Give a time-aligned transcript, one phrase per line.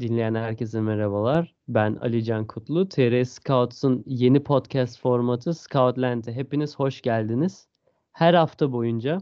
[0.00, 1.54] Dinleyen herkese merhabalar.
[1.68, 2.88] Ben Ali Can Kutlu.
[2.88, 7.68] TR Scouts'un yeni podcast formatı Scoutland'e hepiniz hoş geldiniz.
[8.12, 9.18] Her hafta boyunca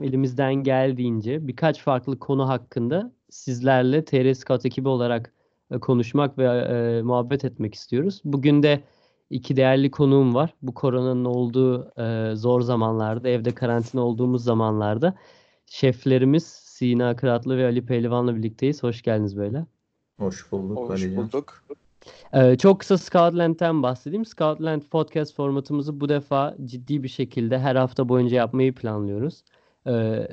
[0.00, 5.32] elimizden geldiğince birkaç farklı konu hakkında sizlerle TR Scout ekibi olarak
[5.70, 8.20] e, konuşmak ve e, muhabbet etmek istiyoruz.
[8.24, 8.84] Bugün de
[9.30, 10.54] iki değerli konuğum var.
[10.62, 15.14] Bu koronanın olduğu e, zor zamanlarda, evde karantina olduğumuz zamanlarda
[15.66, 18.82] şeflerimiz Sina Kıratlı ve Ali Pehlivan'la birlikteyiz.
[18.82, 19.66] Hoş geldiniz böyle.
[20.18, 20.76] Hoş bulduk.
[20.78, 21.24] Hoş Alican.
[21.24, 21.62] bulduk.
[22.32, 24.24] Ee, çok kısa Scoutland'den bahsedeyim.
[24.24, 29.44] Scoutland podcast formatımızı bu defa ciddi bir şekilde her hafta boyunca yapmayı planlıyoruz.
[29.86, 30.28] Ee,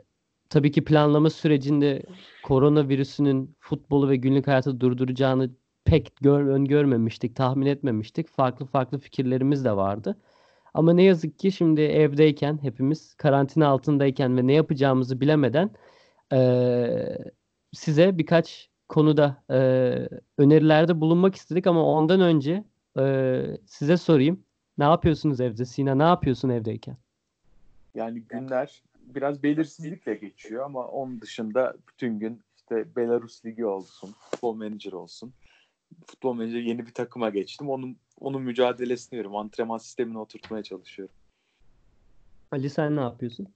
[0.50, 2.04] tabii ki planlama sürecinde
[2.44, 5.50] koronavirüsünün futbolu ve günlük hayatı durduracağını
[5.86, 8.28] pek gör, öngörmemiştik, tahmin etmemiştik.
[8.30, 10.18] Farklı farklı fikirlerimiz de vardı.
[10.74, 15.70] Ama ne yazık ki şimdi evdeyken hepimiz karantina altındayken ve ne yapacağımızı bilemeden
[16.32, 17.18] eee,
[17.74, 19.56] size birkaç konuda e,
[20.38, 22.64] önerilerde bulunmak istedik ama ondan önce
[23.00, 24.44] e, size sorayım.
[24.78, 25.66] Ne yapıyorsunuz evde?
[25.66, 26.98] Sina ne yapıyorsun evdeyken?
[27.96, 28.84] Yani günler
[29.16, 35.34] biraz belirsizlikle geçiyor ama onun dışında bütün gün işte Belarus Ligi olsun, futbol menajer olsun.
[36.06, 37.70] Futbol menajer yeni bir takıma geçtim.
[37.70, 39.36] Onun onun mücadelesini veriyorum.
[39.36, 41.16] Antrenman sistemini oturtmaya çalışıyorum.
[42.52, 43.48] Ali sen ne yapıyorsun?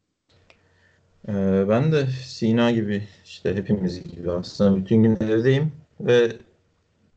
[1.28, 6.32] Ee, ben de Sina gibi işte hepimiz gibi aslında bütün gün evdeyim ve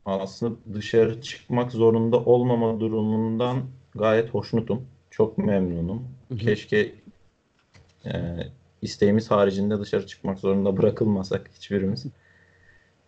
[0.05, 3.63] aslında dışarı çıkmak zorunda olmama durumundan
[3.95, 4.87] gayet hoşnutum.
[5.11, 6.07] Çok memnunum.
[6.27, 6.37] Hı hı.
[6.37, 6.95] Keşke
[8.05, 8.11] e,
[8.81, 12.05] isteğimiz haricinde dışarı çıkmak zorunda bırakılmasak hiçbirimiz.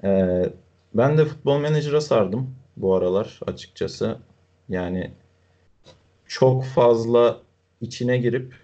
[0.04, 0.50] Ee,
[0.94, 4.18] ben de futbol menajera sardım bu aralar açıkçası.
[4.70, 5.12] Yani
[6.26, 7.42] çok fazla
[7.82, 8.56] içine girip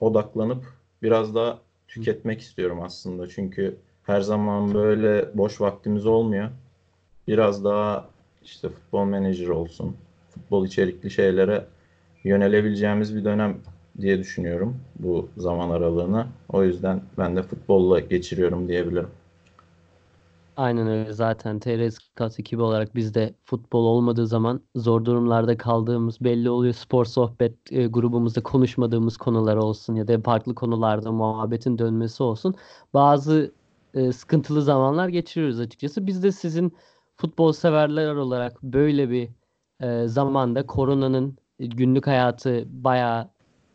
[0.00, 0.64] odaklanıp
[1.02, 1.58] biraz daha
[1.94, 3.28] tüketmek istiyorum aslında.
[3.28, 6.50] Çünkü her zaman böyle boş vaktimiz olmuyor.
[7.28, 8.08] Biraz daha
[8.42, 9.96] işte futbol menajer olsun,
[10.30, 11.64] futbol içerikli şeylere
[12.24, 13.56] yönelebileceğimiz bir dönem
[14.00, 16.26] diye düşünüyorum bu zaman aralığını.
[16.48, 19.08] O yüzden ben de futbolla geçiriyorum diyebilirim.
[20.56, 26.20] Aynen öyle zaten TR Scout ekibi olarak biz de futbol olmadığı zaman zor durumlarda kaldığımız
[26.20, 26.74] belli oluyor.
[26.74, 32.54] Spor sohbet e, grubumuzda konuşmadığımız konular olsun ya da farklı konularda muhabbetin dönmesi olsun.
[32.94, 33.52] Bazı
[33.94, 36.06] e, sıkıntılı zamanlar geçiriyoruz açıkçası.
[36.06, 36.76] Biz de sizin
[37.16, 39.28] futbol severler olarak böyle bir
[39.80, 43.30] e, zamanda koronanın günlük hayatı bayağı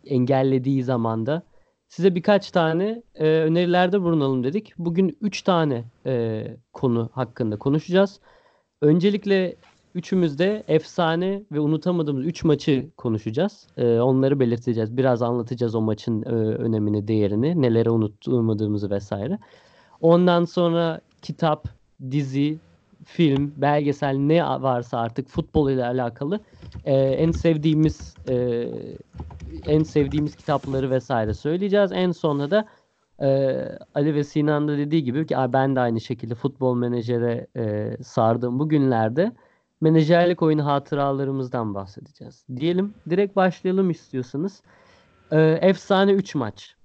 [0.05, 1.43] engellediği zamanda
[1.89, 4.73] size birkaç tane e, önerilerde bulunalım dedik.
[4.77, 8.19] Bugün 3 tane e, konu hakkında konuşacağız.
[8.81, 9.55] Öncelikle
[9.95, 13.67] üçümüz de efsane ve unutamadığımız 3 maçı konuşacağız.
[13.77, 14.97] E, onları belirteceğiz.
[14.97, 19.39] Biraz anlatacağız o maçın e, önemini, değerini, nelere unutmadığımızı vesaire.
[20.01, 21.67] Ondan sonra kitap,
[22.11, 22.57] dizi,
[23.05, 26.39] film, belgesel ne varsa artık futbol ile alakalı
[26.85, 28.67] e, en sevdiğimiz e,
[29.65, 31.91] en sevdiğimiz kitapları vesaire söyleyeceğiz.
[31.91, 32.65] En sonunda da
[33.21, 33.27] e,
[33.95, 37.97] Ali ve Sinan da dediği gibi ki "Aa, ben de aynı şekilde futbol menajere e,
[38.03, 39.31] sardığım bu günlerde
[39.81, 42.45] menajerlik oyunu hatıralarımızdan bahsedeceğiz.
[42.55, 44.61] Diyelim direkt başlayalım istiyorsanız.
[45.31, 46.75] E, efsane 3 maç.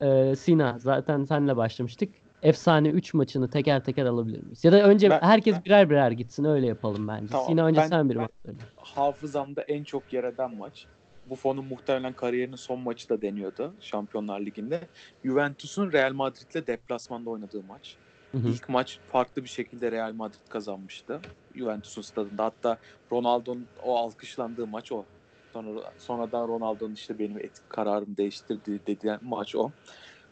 [0.00, 2.14] E, Sina zaten senle başlamıştık.
[2.42, 4.64] Efsane 3 maçını teker teker alabilir miyiz?
[4.64, 7.26] Ya da önce Ben- herkes birer birer gitsin öyle yapalım bence.
[7.32, 8.58] Tamam, Sina önce ben- sen bir ben- maç söyle.
[8.76, 10.86] Hafızamda en çok yer eden maç.
[11.30, 14.88] Buffon'un muhtemelen kariyerinin son maçı da deniyordu Şampiyonlar Ligi'nde.
[15.24, 17.98] Juventus'un Real Madrid'le deplasmanda oynadığı maç.
[18.34, 18.48] Hı hı.
[18.48, 21.24] İlk maç farklı bir şekilde Real Madrid kazanmıştı.
[21.54, 22.44] Juventus'un stadında.
[22.44, 22.78] Hatta
[23.12, 25.06] Ronaldo'nun o alkışlandığı maç o.
[25.52, 29.72] Sonra sonradan Ronaldo'nun işte benim etik kararımı değiştirdi dediği maç o.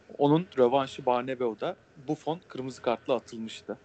[0.07, 3.79] Onun rövanşı Barnebeu'da Buffon kırmızı kartla atılmıştı.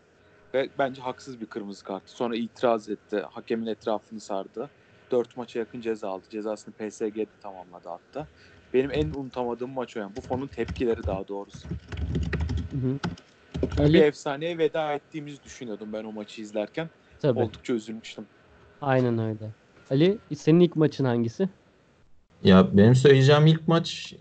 [0.55, 2.11] Ve bence haksız bir kırmızı kart.
[2.11, 3.25] Sonra itiraz etti.
[3.31, 4.71] Hakemin etrafını sardı.
[5.13, 6.27] Dört maça yakın ceza aldı.
[6.31, 8.27] Cezasını PSG'de tamamladı hatta.
[8.75, 10.17] Benim en unutamadığım maç o yani.
[10.17, 11.69] Buffon'un tepkileri daha doğrusu.
[12.73, 12.99] Hı hı.
[13.79, 16.91] Bir Ali efsaneye veda ettiğimizi düşünüyordum ben o maçı izlerken.
[17.21, 17.41] tabii.
[17.41, 18.27] Oldukça üzülmüştüm.
[18.81, 19.51] Aynen öyle.
[19.91, 21.49] Ali senin ilk maçın hangisi?
[22.45, 24.15] Ya benim söyleyeceğim ilk maç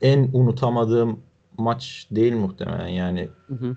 [0.00, 1.22] en unutamadığım
[1.58, 2.88] maç değil muhtemelen.
[2.88, 3.76] Yani Hı hı.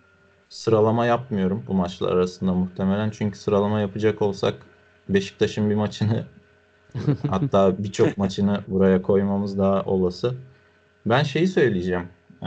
[0.49, 3.09] sıralama yapmıyorum bu maçlar arasında muhtemelen.
[3.09, 4.65] Çünkü sıralama yapacak olsak
[5.09, 6.25] Beşiktaş'ın bir maçını
[7.29, 10.35] hatta birçok maçını buraya koymamız daha olası.
[11.05, 12.07] Ben şeyi söyleyeceğim.
[12.43, 12.45] Ee,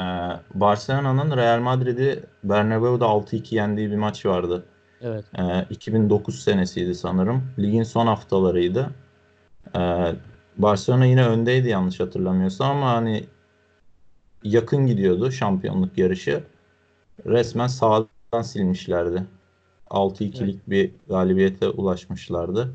[0.54, 4.64] Barcelona'nın Real Madrid'i Bernabeu'da 6-2 yendiği bir maç vardı.
[5.00, 5.24] Evet.
[5.38, 7.42] Ee, 2009 senesiydi sanırım.
[7.58, 8.90] Ligin son haftalarıydı.
[9.76, 10.14] Ee,
[10.56, 13.24] Barcelona yine öndeydi yanlış hatırlamıyorsam ama hani
[14.44, 16.44] yakın gidiyordu şampiyonluk yarışı.
[17.26, 19.26] Resmen sağdan silmişlerdi.
[19.90, 22.74] 6-2'lik bir galibiyete ulaşmışlardı.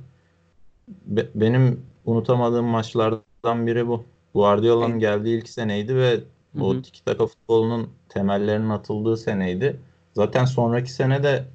[0.87, 4.03] Be- benim unutamadığım maçlardan biri bu.
[4.33, 6.19] Guardiola'nın geldiği ilk seneydi ve
[6.55, 9.79] Hı o tiki taka futbolunun temellerinin atıldığı seneydi.
[10.13, 11.45] Zaten sonraki sene de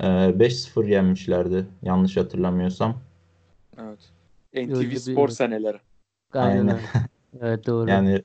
[0.00, 0.06] e,
[0.38, 2.94] 5-0 yenmişlerdi yanlış hatırlamıyorsam.
[3.78, 4.10] Evet.
[4.54, 5.78] NTV Spor seneleri.
[6.34, 6.78] Aynen Aynen.
[7.40, 7.90] Evet doğru.
[7.90, 8.22] Yani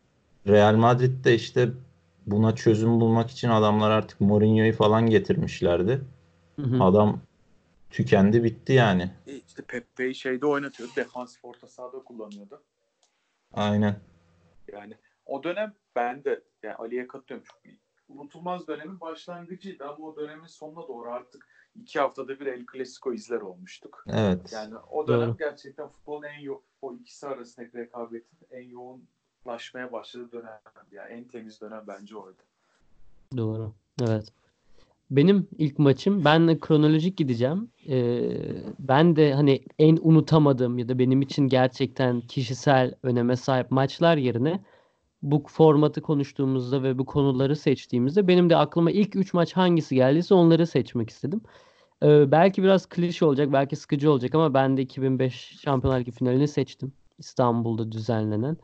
[0.48, 1.70] Real Madrid de işte
[2.28, 6.02] buna çözüm bulmak için adamlar artık Mourinho'yu falan getirmişlerdi.
[6.56, 6.84] Hı hı.
[6.84, 7.20] Adam
[7.90, 9.12] tükendi bitti yani.
[9.28, 10.94] E, İşte Pepe'yi şeyde oynatıyordu.
[10.96, 12.64] Defansif orta sahada kullanıyordu.
[13.54, 14.00] Aynen.
[14.74, 14.94] Yani
[15.26, 17.48] o dönem ben de yani Ali'ye katılıyorum.
[17.48, 17.62] Çok
[18.10, 23.42] unutulmaz dönemin başlangıcıydı ama o dönemin sonuna doğru artık iki haftada bir El Clasico izler
[23.42, 24.04] olmuştuk.
[24.08, 24.52] Evet.
[24.54, 25.38] Yani o dönem Doğru.
[25.38, 30.60] gerçekten futbolun en yo- o ikisi arasındaki rekabetin en yoğunlaşmaya başladığı dönem.
[30.92, 32.42] Yani en temiz dönem bence oydu.
[33.38, 33.74] Doğru.
[34.02, 34.34] Evet.
[35.12, 37.72] Benim ilk maçım ben de kronolojik gideceğim.
[37.90, 38.38] Ee,
[38.80, 44.64] ben de hani en unutamadığım ya da benim için gerçekten kişisel öneme sahip maçlar yerine
[45.22, 50.34] bu formatı konuştuğumuzda ve bu konuları seçtiğimizde benim de aklıma ilk 3 maç hangisi geldiyse
[50.34, 51.42] onları seçmek istedim.
[52.04, 56.48] Ee, belki biraz klişe olacak, belki sıkıcı olacak ama ben de 2005 Şampiyonlar Ligi finalini
[56.48, 56.94] seçtim.
[57.20, 58.58] İstanbul'da düzenlenen.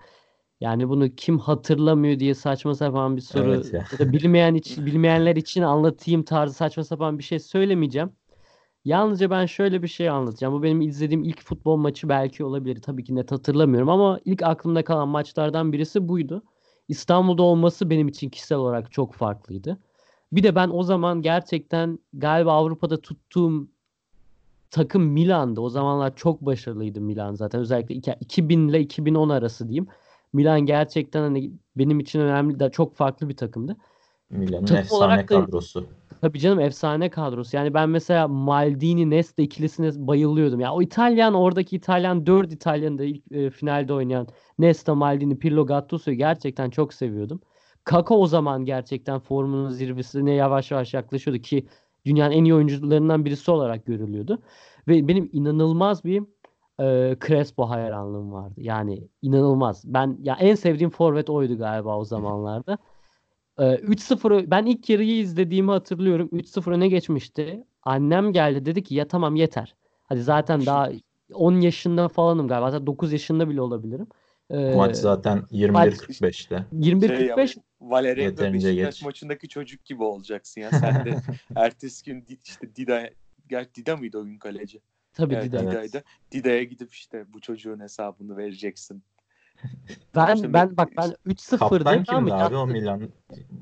[0.62, 3.86] Yani bunu kim hatırlamıyor diye saçma sapan bir soru Evet ya.
[3.92, 8.12] ya da bilmeyen için, bilmeyenler için anlatayım tarzı saçma sapan bir şey söylemeyeceğim.
[8.86, 10.54] Yalnızca ben şöyle bir şey anlatacağım.
[10.54, 12.82] Bu benim izlediğim ilk futbol maçı belki olabilir.
[12.82, 16.44] Tabii ki net hatırlamıyorum ama ilk aklımda kalan maçlardan birisi buydu.
[16.88, 19.78] İstanbul'da olması benim için kişisel olarak çok farklıydı.
[20.32, 23.68] Bir de ben o zaman gerçekten galiba Avrupa'da tuttuğum
[24.72, 25.62] takım Milan'dı.
[25.62, 27.62] O zamanlar çok başarılıydı Milan zaten.
[27.62, 29.88] Özellikle iki- 2000 ile 2010 arası diyeyim.
[30.34, 33.78] Milan gerçekten hani benim için önemli de çok farklı bir takımdı.
[34.30, 35.86] Milan'ın Takım efsane da- kadrosu.
[36.22, 37.58] Tabii canım efsane kadrosu.
[37.58, 40.60] Yani ben mesela Maldini Nesta ikilisine bayılıyordum.
[40.60, 44.28] Ya o İtalyan oradaki İtalyan 4 İtalyan'ı da ilk e, finalde oynayan
[44.60, 47.42] Nesta, Maldini, Pirlo, Gattuso'yu gerçekten çok seviyordum.
[47.84, 51.66] Kaka o zaman gerçekten formunun zirvesine yavaş yavaş yaklaşıyordu ki
[52.06, 54.40] dünyanın en iyi oyuncularından birisi olarak görülüyordu.
[54.88, 56.24] Ve benim inanılmaz bir
[56.82, 58.54] e, Crespo hayranlığım vardı.
[58.58, 59.84] Yani inanılmaz.
[59.86, 62.78] Ben ya en sevdiğim forvet oydu galiba o zamanlarda.
[63.60, 66.30] Ee, 3-0 ben ilk yarıyı izlediğimi hatırlıyorum.
[66.34, 67.64] 3-0 öne geçmişti.
[67.84, 69.76] Annem geldi dedi ki ya tamam yeter.
[70.04, 70.90] Hadi zaten daha
[71.34, 72.66] 10 yaşında falanım galiba.
[72.66, 74.08] Hatta 9 yaşında bile olabilirim.
[74.50, 76.66] Ee, Maç zaten 21-45'te.
[76.74, 79.06] 21-45 Şey Valeria Yeterince Beşiktaş geç.
[79.06, 80.72] maçındaki çocuk gibi olacaksın ya.
[80.72, 81.16] Sen de
[81.56, 83.10] ertesi gün işte Dida
[83.50, 84.82] Gerçi Dida mıydı o gün kaleci?
[85.14, 85.60] Tabii Evet, Dida.
[85.60, 85.72] Evet.
[85.72, 86.04] Dida'ydı.
[86.32, 89.04] Dida'ya gidip işte bu çocuğun hesabını vereceksin.
[90.16, 92.68] Ben İşte ben bak ben 3-0 Kaptan kimdi abi o.
[92.68, 93.10] Milan?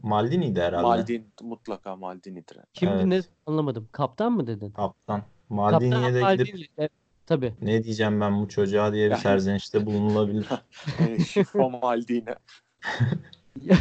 [0.03, 0.83] Maldini'ydi herhalde.
[0.87, 2.57] Maldini mutlaka Maldini'dir.
[2.73, 3.05] Kimdi Evet.
[3.05, 3.89] ne anlamadım.
[3.91, 4.71] Kaptan mı dedin?
[4.71, 5.23] Kaptan.
[5.49, 6.65] Maldini'ye de gidip Maldini.
[6.77, 6.91] Evet,
[7.25, 7.53] tabii.
[7.61, 10.47] ne diyeceğim ben bu çocuğa diye bir serzenişte bulunulabilir.
[11.27, 12.35] Şifo Maldini.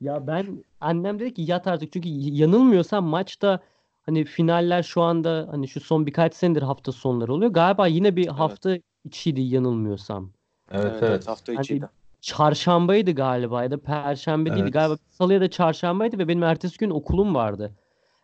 [0.00, 3.60] Ya ben annem dedi ki yat artık çünkü yanılmıyorsam maçta
[4.02, 7.50] hani finaller şu anda hani şu son birkaç senedir hafta sonları oluyor.
[7.50, 10.30] Galiba yine bir hafta içiydi yanılmıyorsam.
[10.70, 11.10] Evet Evet, evet.
[11.10, 11.88] evet hafta Hani içiydi.
[12.20, 14.62] Çarşambaydı galiba ya da perşembe değildi.
[14.62, 14.72] Evet.
[14.72, 17.72] Galiba salı ya da çarşambaydı ve benim ertesi gün okulum vardı.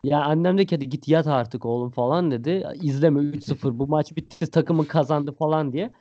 [0.03, 2.67] Ya annem de ki hadi git yat artık oğlum falan dedi.
[2.81, 5.91] İzleme 3-0 bu maç bitti takımın kazandı falan diye.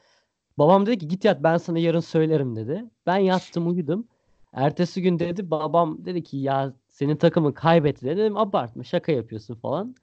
[0.59, 2.85] Babam dedi ki git yat ben sana yarın söylerim dedi.
[3.07, 4.07] Ben yattım uyudum.
[4.53, 8.17] Ertesi gün dedi babam dedi ki ya senin takımın kaybetti dedi.
[8.17, 9.95] Dedim abartma şaka yapıyorsun falan.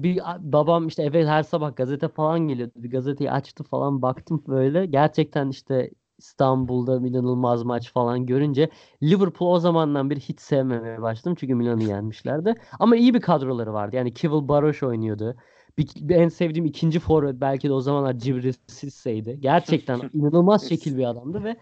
[0.00, 2.72] Bir babam işte eve her sabah gazete falan geliyordu.
[2.76, 4.86] Bir gazeteyi açtı falan baktım böyle.
[4.86, 8.70] Gerçekten işte İstanbul'da inanılmaz maç falan görünce
[9.02, 11.36] Liverpool o zamandan beri hiç sevmemeye başladım.
[11.40, 12.54] Çünkü Milan'ı yenmişlerdi.
[12.78, 13.96] Ama iyi bir kadroları vardı.
[13.96, 15.36] Yani Kivil Baroş oynuyordu.
[15.78, 19.36] Bir, bir en sevdiğim ikinci forvet belki de o zamanlar Cibril Sisse'ydi.
[19.40, 21.56] Gerçekten inanılmaz şekil bir adamdı ve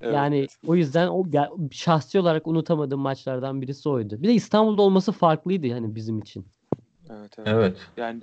[0.00, 0.14] Evet.
[0.14, 4.22] yani o yüzden o ya- şahsi olarak unutamadığım maçlardan birisi oydu.
[4.22, 6.46] Bir de İstanbul'da olması farklıydı hani bizim için.
[7.10, 7.48] Evet, evet.
[7.48, 7.76] Evet.
[7.96, 8.22] Yani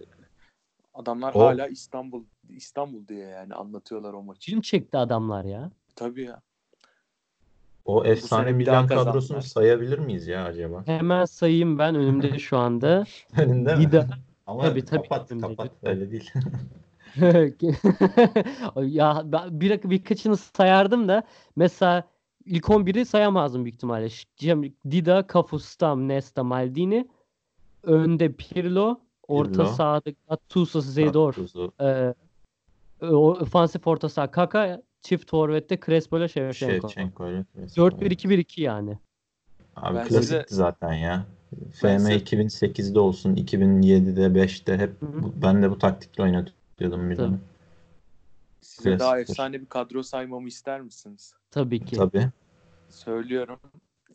[0.93, 4.51] adamlar O- hala İstanbul İstanbul diye yani anlatıyorlar o maçı.
[4.51, 5.71] Film çekti adamlar ya.
[5.95, 6.41] Tabii ya.
[7.85, 9.41] O efsane Milan kadrosunu kazandılar.
[9.41, 10.83] sayabilir miyiz ya acaba?
[10.85, 13.03] Hemen sayayım ben önümde şu anda.
[13.37, 13.81] Önünde mi?
[13.81, 14.07] Dida.
[14.47, 15.01] Ama Tabii, tabii.
[15.09, 16.31] kapat kapat öyle değil.
[18.81, 21.23] Ya ben bir, birkaçını sayardım da
[21.55, 22.03] mesela
[22.45, 24.09] ilk 11'i sayamazdım büyük ihtimalle.
[24.91, 27.07] Dida, Cafu, Stam, Nesta, Maldini.
[27.83, 28.99] Önde Pirlo.
[29.27, 29.65] Orta Pirlo.
[29.65, 30.81] sahada Gattuso.
[31.35, 31.71] Gattuso.
[31.81, 32.13] Ee,
[33.01, 34.81] o- ofansif orta saha Kaka.
[35.01, 36.89] Çift forvette Crespo ile Shevchenko.
[36.89, 37.43] Şevçenko ile.
[37.75, 38.97] 4-1-2-1-2 yani.
[39.75, 41.25] Abi Ben klasikti size- zaten ya.
[41.73, 46.23] FM Mesela- 2008'de olsun, 2007'de, 5'te hep bu- ben de bu taktikle
[46.81, 47.39] oynatıyordum bir Tabii.
[48.61, 49.31] Size daha Klasiktir.
[49.31, 51.33] efsane bir kadro saymamı ister misiniz?
[51.51, 51.95] Tabii ki.
[51.95, 52.29] Tabii.
[52.89, 53.59] Söylüyorum.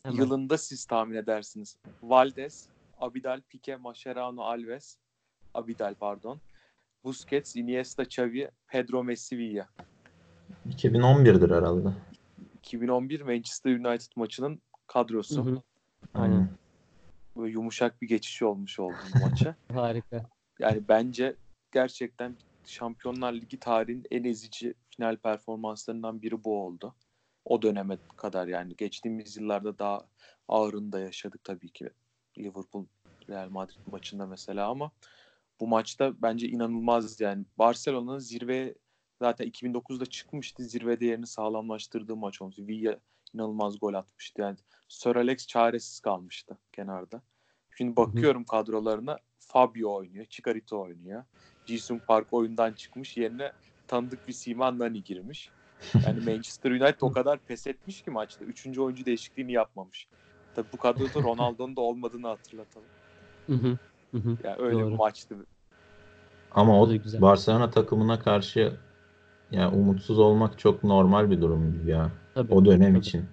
[0.03, 0.17] Hemen.
[0.17, 1.77] Yılında siz tahmin edersiniz.
[2.03, 4.99] Valdes, Abidal, Pique, Mascherano, Alves,
[5.55, 6.41] Abidal pardon.
[7.05, 9.69] Busquets, Iniesta, Xavi, Pedro Messi, Villa.
[10.69, 11.89] 2011'dir herhalde.
[12.59, 15.47] 2011 Manchester United maçının kadrosu.
[15.47, 15.63] Hı hı.
[16.15, 16.49] Aynen.
[17.37, 19.57] Böyle yumuşak bir geçiş olmuş oldu bu maça.
[19.73, 20.23] Harika.
[20.59, 21.37] Yani bence
[21.73, 22.37] gerçekten
[22.71, 26.95] Şampiyonlar Ligi tarihinin en ezici final performanslarından biri bu oldu.
[27.45, 30.09] O döneme kadar yani geçtiğimiz yıllarda daha
[30.49, 31.91] ağırını da yaşadık tabii ki
[32.39, 32.87] Liverpool
[33.29, 34.91] Real Madrid maçında mesela ama
[35.61, 38.75] bu maçta bence inanılmaz yani Barcelona'nın zirve
[39.19, 42.67] zaten 2009'da çıkmıştı zirvede yerini sağlamlaştırdığı maç olmuştu.
[42.67, 42.99] Villa
[43.35, 44.57] inanılmaz gol atmıştı yani
[44.89, 47.23] Sir Alex çaresiz kalmıştı kenarda.
[47.77, 51.25] Şimdi bakıyorum kadrolarına Fabio oynuyor, Chicarito oynuyor.
[51.67, 53.53] Jisung Park oyundan çıkmış yerine
[53.87, 55.51] tanıdık bir Sima Nani girmiş.
[56.07, 58.45] Yani Manchester United o kadar pes etmiş ki maçta.
[58.45, 60.07] Üçüncü oyuncu değişikliğini yapmamış.
[60.55, 62.87] Tabii bu kadroda Ronaldo'nun da olmadığını hatırlatalım.
[63.47, 63.79] Hı hı.
[64.45, 64.93] Yani öyle Doğru.
[64.93, 65.37] bir maçtı.
[66.51, 67.21] Ama o güzel.
[67.21, 68.73] Barcelona takımına karşı
[69.51, 72.11] ya umutsuz olmak çok normal bir durum ya.
[72.35, 72.55] Tabii.
[72.55, 72.99] O dönem Tabii.
[72.99, 73.25] için.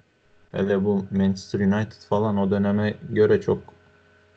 [0.52, 3.77] Hele bu Manchester United falan o döneme göre çok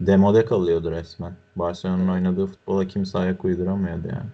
[0.00, 1.36] demode kalıyordu resmen.
[1.56, 4.30] Barcelona'nın oynadığı futbola kimse ayak uyduramıyordu yani.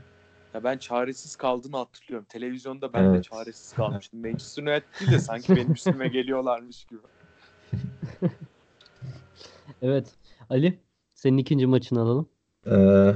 [0.55, 2.27] Ya ben çaresiz kaldığını hatırlıyorum.
[2.29, 3.25] Televizyonda ben de Evet.
[3.25, 4.21] çaresiz kalmıştım.
[4.21, 7.01] Manchester United değil de sanki benim üstüme geliyorlarmış gibi.
[9.83, 10.07] Evet.
[10.51, 10.79] Ali,
[11.15, 12.29] senin ikinci maçını alalım.
[12.67, 13.13] Ee,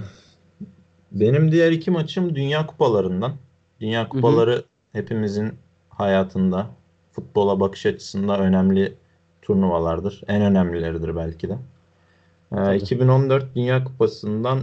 [1.12, 3.32] benim diğer iki maçım Dünya Kupalarından.
[3.80, 5.52] Dünya Kupaları hepimizin
[5.88, 6.66] hayatında,
[7.12, 8.94] futbola bakış açısında önemli
[9.42, 10.22] turnuvalardır.
[10.28, 11.58] En önemlileridir belki de.
[12.52, 12.76] Ee, Tabii.
[12.76, 14.60] 2014 Dünya Kupası'ndan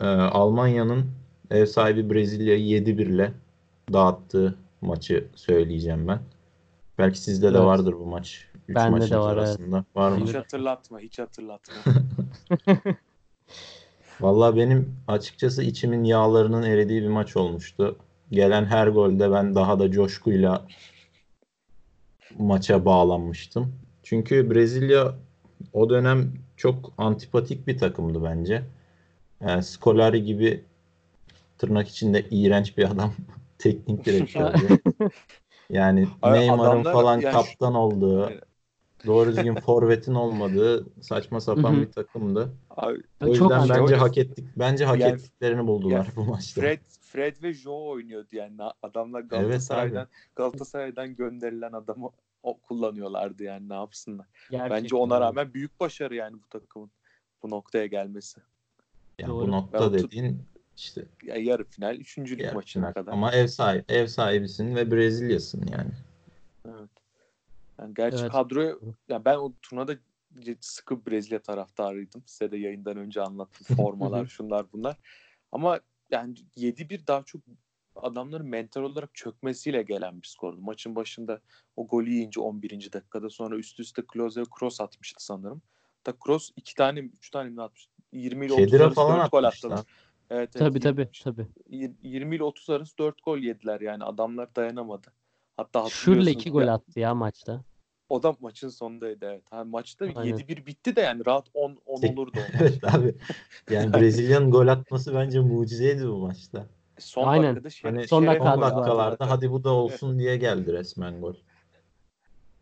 [0.00, 1.06] e, Almanya'nın
[1.50, 3.32] ev sahibi Brezilya'yı 7-1 ile
[3.92, 6.20] dağıttığı maçı söyleyeceğim ben.
[6.98, 7.66] Belki sizde de Evet.
[7.66, 8.48] vardır bu maç.
[8.68, 9.48] Üç Bende maçın de var, evet.
[9.48, 9.84] arasında.
[9.94, 10.26] Var mı?
[10.26, 11.74] Hiç hatırlatma, hiç hatırlatma.
[14.20, 17.96] Vallahi benim açıkçası içimin yağlarının eridiği bir maç olmuştu.
[18.30, 20.66] Gelen her golde ben daha da coşkuyla
[22.38, 23.74] maça bağlanmıştım.
[24.02, 25.14] Çünkü Brezilya
[25.72, 28.62] o dönem çok antipatik bir takımdı bence.
[29.40, 30.64] Yani Scolari gibi
[31.58, 33.12] tırnak içinde iğrenç bir adam
[33.58, 34.78] teknik direktördü.
[35.70, 38.42] Yani Neymar'ın falan yani- kaptan olduğu, Evet.
[39.06, 42.52] doğru düzgün forvetin olmadığı saçma sapan bir takımdı.
[42.70, 44.48] Abi, O Çok yüzden anti- bence Öyle- hak ettik.
[44.56, 46.60] Bence hak Yani- ettiklerini buldular yani bu maçta.
[46.60, 50.08] Fred Fred ve Joe oynuyordu yani adamlar Galatasaray'dan abi.
[50.36, 52.10] Galatasaray'dan gönderilen adamı
[52.42, 54.26] o kullanıyorlardı yani ne yapsınlar.
[54.52, 55.24] Bence Gerçekten ona öyle.
[55.24, 56.90] rağmen büyük başarı yani bu takımın
[57.42, 58.40] bu noktaya gelmesi.
[59.18, 59.46] Yani Doğru.
[59.46, 60.42] bu nokta Ben tut- dediğin
[60.76, 62.92] işte Ya yarı final, üçüncülük yarı maçına final.
[62.92, 63.12] kadar.
[63.12, 65.90] Ama ev sahibi, ev sahibisin ve Brezilya'sın yani.
[66.68, 66.90] Evet.
[67.78, 68.32] Yani gerçi Evet.
[68.32, 69.94] kadroyu ya ben o turnada
[70.60, 72.22] sıkı Brezilya taraftarıydım.
[72.26, 73.66] Size de yayından önce anlattım.
[73.76, 74.96] Formalar, şunlar bunlar.
[75.52, 75.80] Ama
[76.10, 77.42] yani 7-1 daha çok
[78.02, 80.60] adamların mental olarak çökmesiyle gelen bir skordu.
[80.60, 81.40] Maçın başında
[81.76, 82.92] o golü yiyince 11.
[82.92, 85.62] dakikada sonra üst üste Klose cross atmıştı sanırım.
[86.06, 87.92] Da cross iki tane üç tane mi ne atmıştı?
[88.12, 89.78] 20 ile 30 Kedira arası falan 4 gol attılar.
[89.78, 89.86] Evet,
[90.30, 91.46] evet, Tabii yirmi- tabii tabii.
[91.70, 95.12] yir- 20 ile 30 arası 4 gol yediler yani adamlar dayanamadı.
[95.56, 97.64] Hatta Şurla hatırlıyorsunuz iki gol ya- attı ya maçta.
[98.08, 99.42] o da maçın sonundaydı evet.
[99.50, 100.24] Ha, maçta Aynen.
[100.24, 102.62] 7-1 bitti de yani rahat 10 10 olurdu o maç.
[102.62, 103.14] Evet abi.
[103.70, 106.66] Yani Brezilya'nın gol atması bence mucizeydi bu maçta.
[106.98, 107.44] Son Aynen.
[107.44, 111.20] dakikada şey, Hani Son son dakika attı dakikalarda hadi bu da olsun diye geldi resmen
[111.20, 111.34] gol.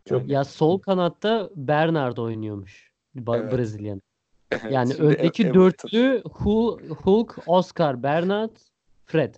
[0.05, 2.93] Çok Ya sol kanatta Bernard oynuyormuş.
[3.16, 3.52] Evet.
[3.52, 4.02] Brezilya'nın.
[4.71, 5.61] Yani Şimdi öndeki Everton.
[5.61, 8.57] dörtlü Hul- Hulk, Oscar, Bernard,
[9.07, 9.35] Fred.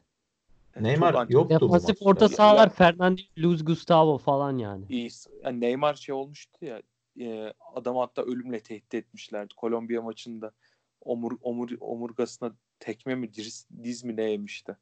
[0.81, 4.85] Neymar yoktu bu Defansif orta sahalar Fernandinho, Luis Gustavo falan yani.
[4.89, 5.11] iyi.
[5.45, 6.83] Yani Neymar şey olmuştu ya
[7.21, 9.55] e, adamı hatta ölümle tehdit etmişlerdi.
[9.57, 10.53] Kolombiya maçında
[11.01, 14.77] omur, omur, omurgasına tekme mi diz, diz mi ne yemişti.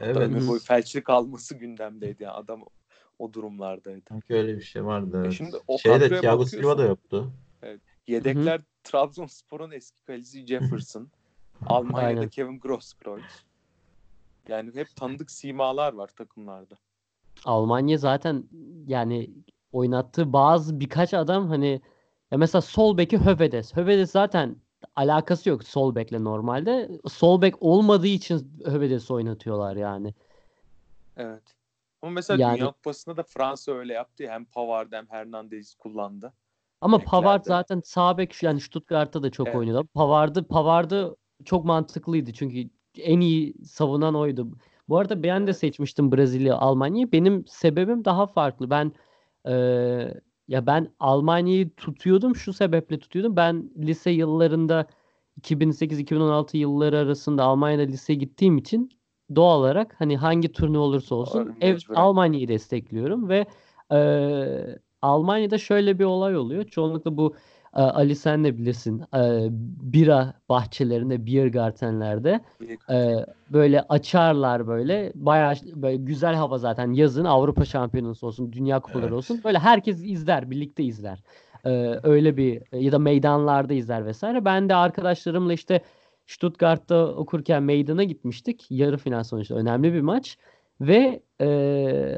[0.00, 0.16] Evet.
[0.16, 2.64] ömür boyu felçli kalması gündemdeydi yani adam
[3.18, 4.02] o durumlardaydı.
[4.08, 5.16] Sanki öyle bir şey vardı.
[5.16, 5.32] E evet.
[5.32, 6.44] şimdi o Şeyde Thiago.
[6.44, 7.32] Silva da yoktu.
[8.06, 11.08] Yedekler Trabzonspor'un eski kalecisi Jefferson.
[11.66, 12.28] Almanya'da Aynen.
[12.28, 13.44] Kevin Grosskreutz.
[14.48, 16.74] Yani hep tanıdık simalar var takımlarda.
[17.44, 18.44] Almanya zaten
[18.86, 19.30] yani
[19.72, 21.80] oynattığı bazı birkaç adam hani
[22.30, 23.76] ya mesela sol beki Hövedes.
[23.76, 24.56] Hövedes zaten
[24.96, 26.90] alakası yok sol bekle normalde.
[27.08, 30.14] Sol bek olmadığı için Hövedes'i oynatıyorlar yani.
[31.16, 31.42] Evet.
[32.02, 34.22] Ama mesela Yani- Dünya Kupası'nda da Fransa öyle yaptı.
[34.22, 36.32] ya, Hem Pavard hem Hernandez kullandı.
[36.80, 37.10] Ama Beklerde.
[37.10, 39.56] Pavard zaten sağ bek yani Stuttgart'ta da çok Evet.
[39.56, 39.84] oynadı.
[39.94, 44.48] Pavard'ı Pavard'ı çok mantıklıydı çünkü en iyi savunan oydu.
[44.88, 47.12] Bu arada ben de seçmiştim Brezilya, Almanya'yı.
[47.12, 48.70] Benim sebebim daha farklı.
[48.70, 48.92] Ben
[49.46, 53.36] eee, ya ben Almanya'yı tutuyordum şu sebeple tutuyordum.
[53.36, 54.86] Ben lise yıllarında
[55.40, 58.90] 2008-2016 yılları arasında Almanya'da liseye gittiğim için
[59.36, 61.78] doğal olarak hani hangi turnuva olursa olsun ev.
[61.94, 63.46] Almanya'yı destekliyorum ve
[63.92, 66.64] eee, Almanya'da şöyle bir olay oluyor.
[66.64, 67.38] Çoğunlukla bu e,
[67.72, 69.46] Ali sen de bilirsin e,
[69.92, 72.40] bira bahçelerinde, Biergartenlerde
[72.90, 73.14] e,
[73.52, 79.12] böyle açarlar böyle bayağı böyle güzel hava zaten yazın Avrupa Şampiyonası olsun, Dünya Kupaları Evet.
[79.12, 81.22] olsun böyle herkes izler, birlikte izler.
[81.64, 84.44] E, öyle bir ya da meydanlarda izler vesaire.
[84.44, 85.82] Ben de arkadaşlarımla işte
[86.26, 88.66] Stuttgart'ta okurken meydana gitmiştik.
[88.70, 90.38] Yarı final sonuçta önemli bir maç.
[90.80, 91.48] Ve e,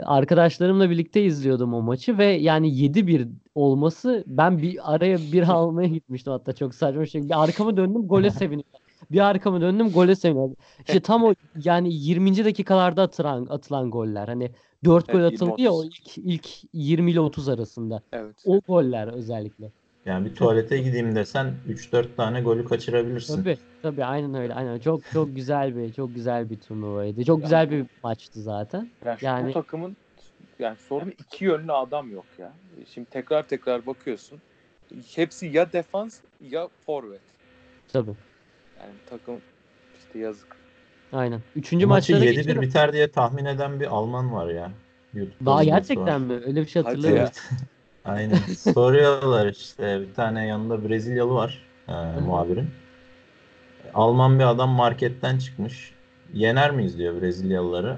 [0.05, 6.33] arkadaşlarımla birlikte izliyordum o maçı ve yani 7-1 olması ben bir araya bir almaya gitmiştim
[6.33, 7.23] hatta çok saçma bir şey.
[7.23, 8.71] Bir arkama döndüm gole seviniyorum.
[9.11, 10.57] Bir arkama döndüm gole seviniyorum.
[10.79, 12.45] İşte tam o yani 20.
[12.45, 14.29] dakikalarda atılan atılan goller.
[14.29, 14.51] Hani
[14.85, 15.87] 4 gol Evet, atıldı ya o 20-30.
[15.87, 18.03] ilk ilk 20 ile 30 arasında.
[18.13, 18.37] Evet.
[18.47, 19.73] O goller özellikle.
[20.05, 23.37] Yani bir tuvalete gideyim desen 3-4 tane golü kaçırabilirsin.
[23.37, 24.55] Tabii tabii aynen öyle.
[24.55, 27.25] Aynen çok çok güzel bir çok güzel bir turnuvaydı.
[27.25, 28.91] Çok Yani güzel bir maçtı zaten.
[29.05, 29.97] Yani, Yani- bu takımın
[30.59, 32.53] yani sorunu iki yönlü adam yok ya.
[32.95, 34.39] Şimdi tekrar tekrar bakıyorsun.
[35.15, 37.21] Hepsi ya defans ya forvet.
[37.93, 38.11] Tabii.
[38.81, 39.35] Yani takım
[39.99, 40.57] işte yazık.
[41.13, 41.41] Aynen.
[41.57, 42.63] Üçüncü Bu maçı maçlara 7-1 geçelim.
[42.63, 44.73] biter diye tahmin eden bir Alman var ya.
[45.15, 46.37] YouTube'da Daha gerçekten var.
[46.37, 46.43] mi?
[46.47, 47.31] Öyle bir şey ya.
[48.05, 48.39] Aynen.
[48.59, 52.67] Soruyorlar işte bir tane yanında Brezilyalı var e, muhabirin.
[53.95, 55.93] Alman bir adam marketten çıkmış.
[56.35, 57.89] Yener miyiz diyor Brezilyalıları.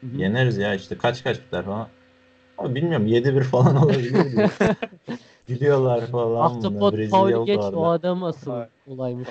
[0.00, 0.16] Hı hı.
[0.16, 1.88] Yeneriz ya işte kaç kaç biter falan.
[2.58, 4.50] Ama bilmiyorum 7-1 falan olabilir diyor.
[5.48, 6.44] Gülüyorlar falan.
[6.44, 8.52] Ahtapot Paul geç o adam asıl
[8.86, 9.28] olaymış.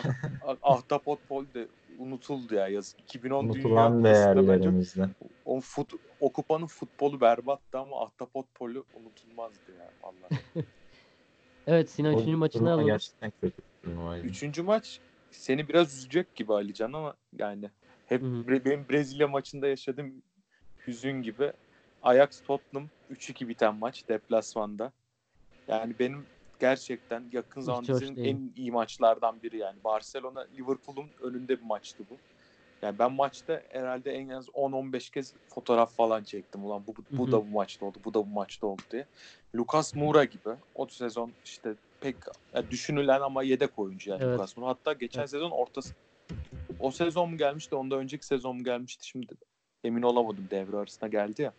[0.47, 1.67] Ah- Ahtapot Pol de
[2.03, 2.99] unutuldu ya yazık.
[2.99, 5.09] 2010 Dünya Unutulan değerlerimizden.
[5.45, 10.65] o, fut, o kupanın futbolu berbattı ama Ahtapot Pol'ü unutulmazdı ya vallahi.
[11.67, 12.87] Evet Sinan O üçüncü maçını turnuva alalım.
[12.87, 14.27] Gerçekten kötü bir turnuvaydı.
[14.27, 14.99] Üçüncü maç
[15.31, 17.69] seni biraz üzecek gibi Alican ama yani
[18.05, 18.29] hep Hı hı.
[18.29, 20.21] Bre- benim Brezilya maçında yaşadığım
[20.87, 21.53] hüzün gibi
[22.01, 24.91] Ajax Tottenham 3-2 biten maç deplasmanda.
[25.67, 26.25] Yani benim
[26.63, 28.35] gerçekten yakın izlediğim değil.
[28.35, 29.83] en iyi maçlardan biri yani.
[29.83, 32.17] Barcelona Liverpool'un önünde bir maçtı bu.
[32.81, 36.65] Yani ben maçta herhalde en az 10-15 kez fotoğraf falan çektim.
[36.65, 37.31] Ulan bu, bu hı.
[37.31, 39.05] da bu maçta oldu, bu da bu maçta oldu diye.
[39.55, 42.15] Lucas Moura gibi o sezon işte pek
[42.55, 44.33] ya düşünülen ama yedek oyuncu yani Evet.
[44.33, 44.69] Lucas Moura.
[44.71, 45.29] Hatta geçen Evet.
[45.29, 45.93] sezon ortası
[46.79, 49.33] o sezon mu gelmişti, ondan önceki sezon mu gelmişti şimdi
[49.83, 51.53] emin olamadım devre arasında geldi ya.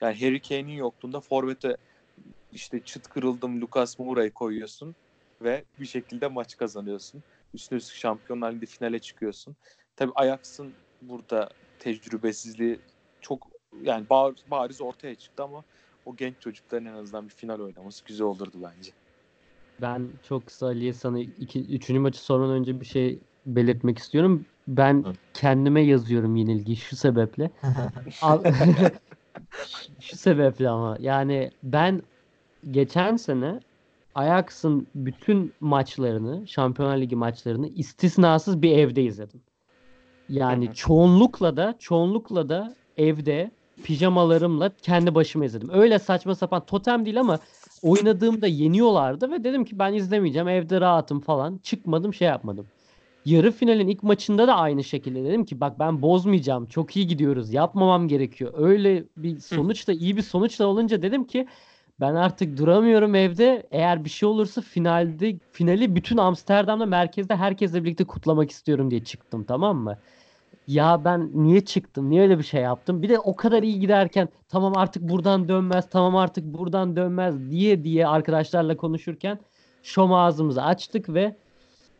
[0.00, 1.76] Yani Harry Kane'in yokluğunda forvete
[2.52, 4.94] işte çıt kırıldım Lucas Moura'yı koyuyorsun
[5.42, 7.22] ve bir şekilde maç kazanıyorsun.
[7.54, 9.56] Üstüne üstlük Şampiyonlar Ligi finale çıkıyorsun.
[9.96, 12.78] Tabii Ajax'ın burada tecrübesizliği
[13.20, 13.50] çok
[13.82, 15.64] yani bariz, bariz ortaya çıktı ama
[16.06, 18.92] o genç çocukların en azından bir final oynaması güzel olurdu bence.
[19.80, 24.46] Ben çok kısa Ali'ye sana iki, üçüncü maçı sormadan önce bir şey belirtmek istiyorum.
[24.68, 25.16] Ben Evet.
[25.34, 27.50] kendime yazıyorum yenilgiyi şu sebeple.
[30.00, 32.02] Şu sebeple ama yani ben
[32.70, 33.60] geçen sene
[34.14, 39.40] Ajax'ın bütün maçlarını, Şampiyonlar Ligi maçlarını istisnasız bir evde izledim.
[40.28, 40.74] Yani Hı hı.
[40.74, 43.50] çoğunlukla da çoğunlukla da evde
[43.84, 45.70] pijamalarımla kendi başıma izledim.
[45.72, 47.38] Öyle saçma sapan totem değil ama
[47.82, 51.60] oynadığımda yeniyorlardı ve dedim ki ben izlemeyeceğim evde rahatım falan.
[51.62, 52.66] Çıkmadım şey yapmadım.
[53.24, 56.66] Yarı finalin ilk maçında da aynı şekilde dedim ki bak ben bozmayacağım.
[56.66, 57.52] Çok iyi gidiyoruz.
[57.52, 58.52] Yapmamam gerekiyor.
[58.56, 61.46] Öyle bir sonuçta iyi bir sonuçla olunca dedim ki
[62.00, 63.66] ben artık duramıyorum evde.
[63.70, 69.44] Eğer bir şey olursa finalde finali bütün Amsterdam'da merkezde herkesle birlikte kutlamak istiyorum diye çıktım
[69.44, 69.98] tamam mı?
[70.66, 72.10] Ya ben niye çıktım?
[72.10, 73.02] Niye öyle bir şey yaptım?
[73.02, 77.84] Bir de o kadar iyi giderken tamam artık buradan dönmez, tamam artık buradan dönmez diye
[77.84, 79.38] diye arkadaşlarla konuşurken
[79.82, 81.36] şom ağzımızı açtık ve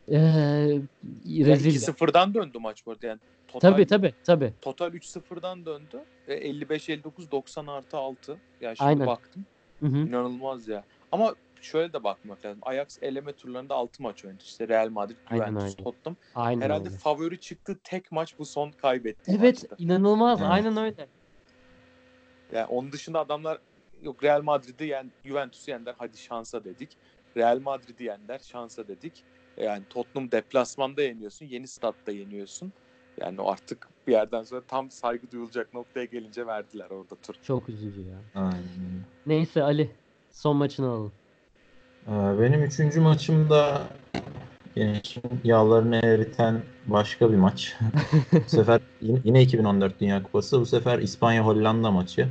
[0.07, 0.81] Yani
[1.25, 1.75] rezil.
[1.75, 3.07] 2-0'dan döndü maç bu arada.
[3.07, 4.53] Yani total, Tabii tabii tabii.
[4.61, 5.99] total 3-0'dan döndü.
[6.27, 8.37] Ve 55-59 90 artı 6.
[8.61, 9.07] Yani şimdi Aynen.
[9.07, 9.45] baktım.
[9.79, 9.97] Hı hı.
[9.97, 10.83] İnanılmaz ya.
[11.11, 12.59] Ama şöyle de bakmak lazım.
[12.61, 14.43] Ajax eleme turlarında 6 maç oynadı.
[14.45, 15.83] İşte Real Madrid, Aynen Juventus, öyle.
[15.83, 16.15] Tottenham.
[16.35, 16.97] Aynen Herhalde öyle.
[16.97, 19.83] favori çıktı tek maç bu son kaybettiği Evet, maçtı.
[19.83, 20.39] inanılmaz.
[20.41, 20.51] Evet.
[20.51, 21.07] Aynen öyle.
[22.53, 23.57] Yani onun dışında adamlar
[24.03, 26.97] yok Real Madrid'i yen, Juventus'u yendiler hadi şansa dedik.
[27.37, 29.23] Real Madrid'i yendiler şansa dedik.
[29.57, 32.73] Yani Tottenham deplasmanda yeniyorsun, yeni statta yeniyorsun.
[33.19, 37.35] Yani o artık bir yerden sonra tam saygı duyulacak noktaya gelince verdiler orada tur.
[37.41, 38.21] Çok üzücü ya.
[38.35, 38.61] Aynen.
[39.25, 39.89] Neyse Ali,
[40.31, 41.11] son maçını alalım.
[42.07, 43.87] Ee, Benim üçüncü maçım da
[44.75, 47.75] gençin yağlarını eriten başka bir maç.
[48.33, 50.59] Bu sefer yine yine 2014 Dünya Kupası.
[50.61, 52.27] Bu sefer İspanya-Hollanda maçı.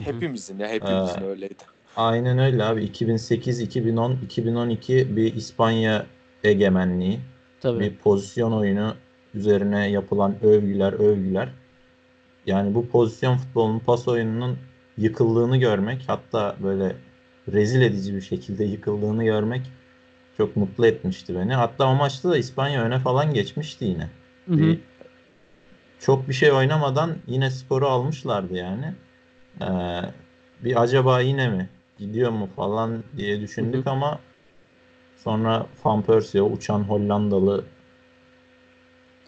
[0.00, 1.62] Hepimizin ya hepimizin Ee, öyleydi.
[1.96, 2.84] Aynen öyle abi.
[2.84, 6.06] 2008, 2010, 2012 bir İspanya
[6.44, 7.20] egemenliği.
[7.60, 7.80] Tabii.
[7.80, 8.94] Bir pozisyon oyunu
[9.34, 11.48] üzerine yapılan övgüler, övgüler.
[12.46, 14.58] Yani bu pozisyon futbolunun, pas oyununun
[14.98, 16.96] yıkıldığını görmek, hatta böyle
[17.52, 19.70] rezil edici bir şekilde yıkıldığını görmek
[20.36, 21.54] çok mutlu etmişti beni.
[21.54, 24.08] Hatta o maçta da İspanya öne falan geçmişti yine.
[24.46, 24.58] Hı hı.
[24.58, 24.78] Bir,
[26.00, 28.94] çok bir şey oynamadan yine skoru almışlardı yani.
[29.60, 30.00] Ee,
[30.64, 33.92] bir acaba yine mi gidiyor mu falan diye düşündük Hı hı.
[33.92, 34.20] ama
[35.24, 37.64] sonra Van Persie o uçan Hollandalı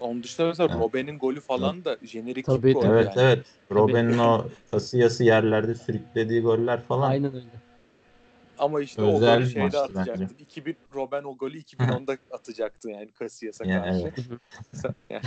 [0.00, 0.80] Onun dışında mesela Evet.
[0.80, 3.20] Robben'in golü falan da jenerik Tabii, gol evet yani.
[3.20, 7.46] evet Robben'in o Casillas'ı yerlerde sürüklediği goller falan Aynen öyle.
[8.58, 10.22] Ama işte o Özel golü bir şeyde maçtı atacaktı.
[10.22, 10.42] bence.
[10.42, 13.98] 2000 Robben o golü 2010'da atacaktı yani Casillas'a Ya, karşı.
[14.00, 14.14] evet.
[15.10, 15.22] Yani.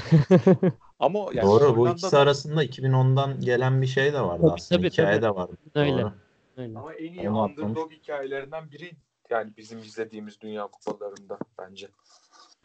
[1.00, 4.80] Ama yani Doğru bu ikisi arasında 2010'dan gelen bir şey de vardı Tabii, aslında.
[4.82, 5.22] tabii, Hikaye tabii.
[5.22, 5.58] de vardı.
[5.76, 5.92] Öyle.
[6.02, 6.12] Doğru.
[6.58, 6.80] öyle.
[6.80, 7.62] Ama en iyi Onu atlamış.
[7.62, 8.92] underdog hikayelerinden biri
[9.32, 11.90] yani bizim izlediğimiz Dünya Kupalarında bence.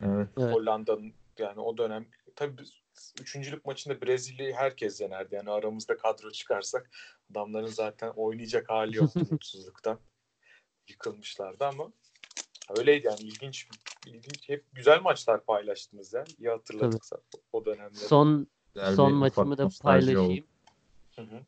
[0.03, 0.29] Evet.
[0.37, 2.62] Hollanda'nın yani o dönem tabii
[3.20, 5.35] üçüncülük maçında Brezilya'yı herkes yenerdi.
[5.35, 6.90] Yani aramızda kadro çıkarsak
[7.31, 9.98] adamların zaten oynayacak hali yoktu mutsuzluktan.
[10.88, 11.92] Yıkılmışlardı ama
[12.79, 13.68] öyleydi yani ilginç
[14.07, 16.24] ilginç hep güzel maçlar paylaştınız ya.
[16.38, 17.03] İyi hatırladık
[17.53, 17.94] o dönemleri.
[17.94, 20.46] Son Güzel son maçımı da paylaşayım.
[21.16, 21.40] Hı hı.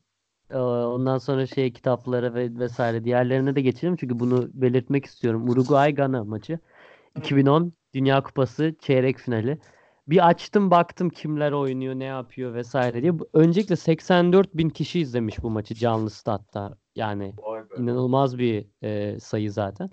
[0.51, 5.49] Ee, Ondan sonra şey kitaplara ve vesaire diğerlerine de geçelim çünkü bunu belirtmek istiyorum.
[5.49, 6.59] Uruguay Gana maçı.
[7.15, 9.59] 2010 Dünya Kupası çeyrek finali.
[10.07, 13.13] Bir açtım baktım kimler oynuyor, ne yapıyor vesaire diye.
[13.33, 16.77] Öncelikle 84 bin kişi izlemiş bu maçı canlı statta.
[16.95, 17.33] Yani
[17.77, 19.89] inanılmaz bir e, sayı zaten.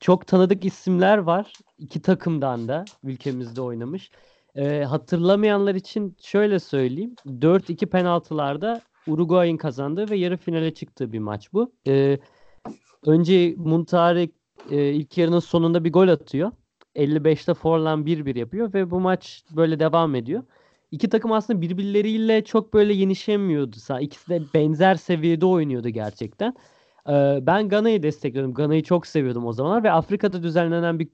[0.00, 1.52] Çok tanıdık isimler var.
[1.78, 4.10] İki takımdan da ülkemizde oynamış.
[4.54, 7.14] E, hatırlamayanlar için şöyle söyleyeyim.
[7.26, 11.72] 4-2 penaltılarda Uruguay'ın kazandığı ve yarı finale çıktığı bir maç bu.
[11.86, 12.18] E,
[13.06, 14.30] önce Muntari
[14.70, 16.52] e, ilk yarının sonunda bir gol atıyor.
[16.96, 20.42] 55'te Forlan 1-1 yapıyor ve bu maç böyle devam ediyor.
[20.90, 23.76] İki takım aslında birbirleriyle çok böyle yenişemiyordu.
[24.00, 26.54] İkisi de benzer seviyede oynuyordu gerçekten.
[27.08, 28.54] Ee, ben Gana'yı destekliyordum.
[28.54, 31.08] Gana'yı çok seviyordum o zamanlar ve Afrika'da düzenlenen bir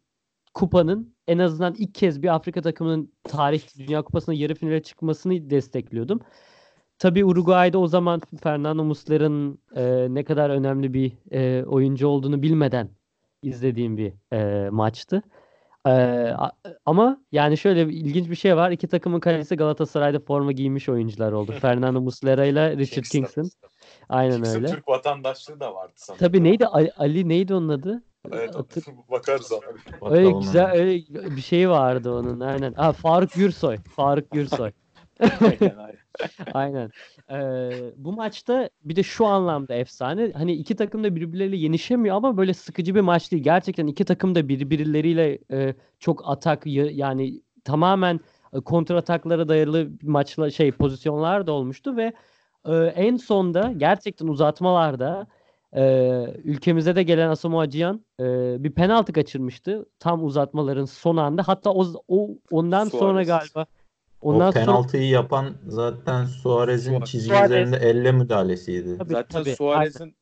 [0.54, 6.20] kupanın en azından ilk kez bir Afrika takımının tarih Dünya Kupası'na yarı finale çıkmasını destekliyordum.
[6.98, 12.88] Tabii Uruguay'da o zaman Fernando Muslera'nın e, ne kadar önemli bir e, oyuncu olduğunu bilmeden
[13.42, 15.22] izlediğim bir e, maçtı.
[15.86, 15.90] E,
[16.38, 16.52] a-
[16.86, 18.70] ama yani şöyle bir ilginç bir şey var.
[18.70, 21.52] İki takımın kalecisi Galatasaray'da forma giymiş oyuncular oldu.
[21.60, 23.50] Fernando Muslera ile Richard Kingston.
[24.08, 24.68] Aynen Kingston öyle.
[24.68, 26.26] Türk vatandaşlığı da vardı sanırım.
[26.26, 28.02] Tabii neydi Ali, Ali neydi onun adı?
[28.32, 29.60] Evet, Hatır- bakarız ona.
[30.14, 31.02] öyle Bakalım güzel öyle
[31.36, 32.72] bir şey vardı onun aynen.
[32.72, 33.76] Ha, Faruk Gürsoy.
[33.96, 34.70] Faruk Gürsoy.
[35.20, 36.03] Aynen, aynen.
[36.54, 36.90] Aynen.
[37.30, 40.32] Ee, bu maçta bir de şu anlamda efsane.
[40.32, 43.42] Hani iki takım da birbirleriyle yenişemiyor ama böyle sıkıcı bir maç değil.
[43.42, 48.20] Gerçekten iki takım da birbirleriyle e, çok atak yani tamamen
[48.52, 52.12] e, kontra ataklara dayalı maçla şey pozisyonlar da olmuştu ve
[52.66, 55.26] e, en sonda gerçekten uzatmalarda
[55.76, 55.82] e,
[56.44, 58.24] ülkemize de gelen Asamoah Gyan e,
[58.64, 61.42] bir penaltı kaçırmıştı tam uzatmaların son anda.
[61.42, 63.26] Hatta o, o ondan sonra Suarez.
[63.26, 63.66] galiba
[64.24, 67.10] ondan o sonra penaltıyı yapan zaten Suarez'in Suarez.
[67.10, 67.50] çizgi Suarez.
[67.50, 68.98] üzerinde elle müdahalesiydi.
[68.98, 70.16] Tabii, Zaten tabii, Suarez'in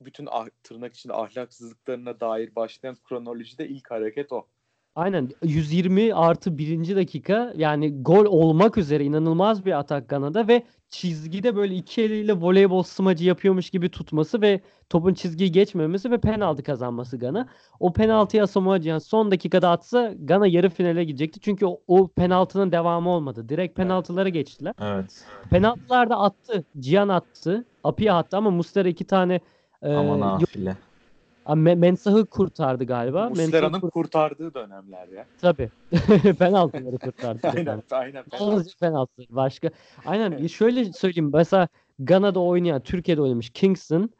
[0.00, 4.46] bütün ah, tırnak içinde ahlaksızlıklarına dair başlayan kronolojide ilk hareket o.
[4.94, 10.62] Aynen 120 artı birinci dakika yani gol olmak üzere inanılmaz bir atak Gana'da ve
[10.94, 16.62] çizgide böyle iki eliyle voleybol smacı yapıyormuş gibi tutması ve topun çizgiyi geçmemesi ve penaltı
[16.62, 17.48] kazanması Gana.
[17.80, 21.40] O penaltıyı Asamoah Gyan son dakikada atsa Gana yarı finale gidecekti.
[21.40, 23.48] Çünkü o, o penaltının devamı olmadı.
[23.48, 24.74] Direkt penaltılara geçtiler.
[24.80, 25.24] Evet.
[25.50, 26.64] Penaltılarda attı.
[26.78, 27.64] Cihan attı.
[27.84, 29.40] Apia attı ama Muslera iki tane
[29.82, 30.76] e, Aman afile.
[31.46, 33.28] Me- Mensah'ı kurtardı galiba.
[33.28, 35.26] Muslera'nın kur- kurtardığı dönemler ya.
[35.40, 35.68] Tabii.
[36.38, 37.40] Penaltıları kurtardı.
[37.56, 38.24] Aynen, aynen.
[38.40, 39.26] Yalnızca penaltıları.
[39.36, 39.70] Başka.
[40.06, 40.46] Aynen.
[40.46, 41.30] Şöyle söyleyeyim.
[41.34, 44.10] Mesela Gana'da oynayan, Türkiye'de oynamış Kingston,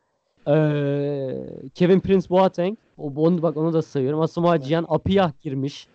[0.46, 4.20] eee, Kevin Prince Boateng, o, onu, bak onu da sayıyorum.
[4.20, 5.87] Asamoah Gyan, Apiyah girmiş.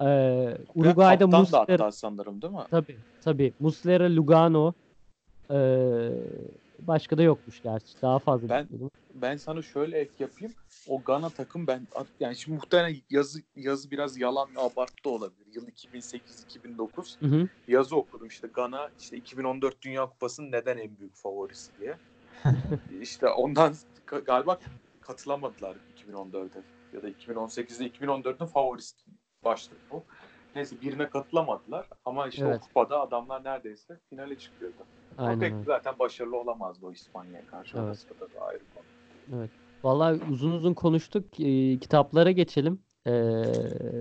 [0.00, 2.60] Eee Uruguay'da da Muslera, hatta sanırım değil mi?
[2.70, 3.52] tabii, tabii.
[3.60, 4.72] Muslera, Lugano,
[5.50, 6.10] eee,
[6.78, 8.02] başka da yokmuş gerçi.
[8.02, 8.90] Daha fazla Ben- bilmiyordum.
[9.14, 10.54] Ben sana şöyle ek yapayım.
[10.88, 11.86] O Gana takım ben
[12.20, 15.46] yani şimdi muhtemelen yazı yazı biraz yalan ve abartı olabilir.
[15.54, 17.48] Yıl 2008-2009 Hı hı.
[17.68, 21.98] yazı okudum işte Gana işte 2014 Dünya Kupası'nın neden en büyük favorisi diye.
[23.00, 23.74] işte ondan
[24.06, 24.58] ga- galiba
[25.00, 26.62] katılamadılar 2014'e.
[26.96, 28.96] ya da 2018'de 2014'ün favorisi
[29.44, 30.04] başlık bu.
[30.54, 32.56] Neyse birine katılamadılar ama işte Evet.
[32.56, 34.86] o kupada adamlar neredeyse finale çıkıyordu.
[35.18, 37.76] Aynen pek zaten başarılı olamazdı o İspanya'ya karşı.
[37.78, 37.86] Evet.
[37.86, 39.48] Orası da ayrı konu.
[39.84, 41.40] Vallahi uzun uzun konuştuk.
[41.40, 42.82] Ee, kitaplara geçelim.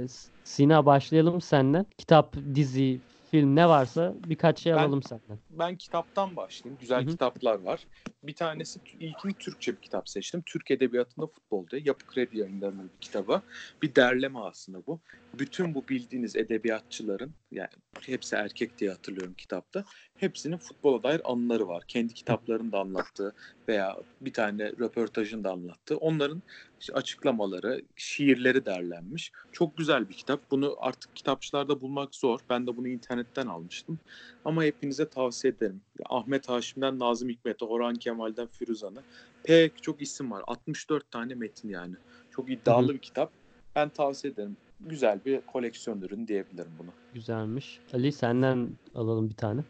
[0.08, 1.86] S- Sina başlayalım senden.
[1.98, 3.02] Kitap, dizi,
[3.36, 5.40] film ne varsa birkaç şey Ben- alalım senden.
[5.50, 6.78] Ben kitaptan başlayayım.
[6.82, 7.12] Güzel Hı hı.
[7.12, 7.88] kitaplar var.
[8.24, 10.44] Bir tanesi ilkini Türkçe bir kitap seçtim.
[10.46, 11.82] Türk Edebiyatı'nda Futbol diye.
[11.86, 13.42] Yapı Kredi yayınlarının bir kitabı.
[13.82, 15.00] Bir derleme aslında bu.
[15.34, 17.70] Bütün bu bildiğiniz edebiyatçıların yani
[18.02, 19.84] hepsi erkek diye hatırlıyorum kitapta.
[20.18, 21.84] Hepsinin futbola dair anıları var.
[21.88, 23.34] Kendi kitaplarını da anlattığı
[23.68, 25.98] veya bir tane röportajını da anlattığı.
[25.98, 26.44] Onların
[26.86, 29.32] işte açıklamaları, şiirleri derlenmiş.
[29.52, 30.52] Çok güzel bir kitap.
[30.52, 32.40] Bunu artık kitapçılarda bulmak zor.
[32.50, 34.00] Ben de bunu internetten almıştım.
[34.46, 35.82] Ama hepinize tavsiye ederim.
[36.10, 39.00] Ahmet Haşim'den Nazım Hikmet'e, Orhan Kemal'den Firuzan'a
[39.44, 40.44] pek çok isim var.
[40.48, 41.96] 64 tane metin yani.
[42.32, 43.32] Çok iddialı Hı bir kitap.
[43.76, 44.58] Ben tavsiye ederim.
[44.80, 46.92] Güzel bir koleksiyon ürünü diyebilirim buna.
[47.14, 47.80] Güzelmiş.
[47.94, 49.62] Ali senden alalım bir tane.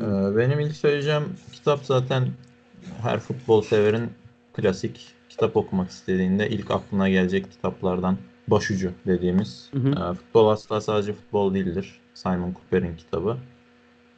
[0.00, 2.28] Ee, benim ilk söyleyeceğim kitap zaten
[3.02, 4.10] her futbol severin
[4.52, 8.18] klasik kitap okumak istediğinde ilk aklına gelecek kitaplardan
[8.48, 9.70] başucu dediğimiz.
[9.72, 9.88] Hı hı.
[9.88, 12.00] Ee, futbol asla sadece futbol değildir.
[12.14, 13.36] Simon Cooper'in kitabı.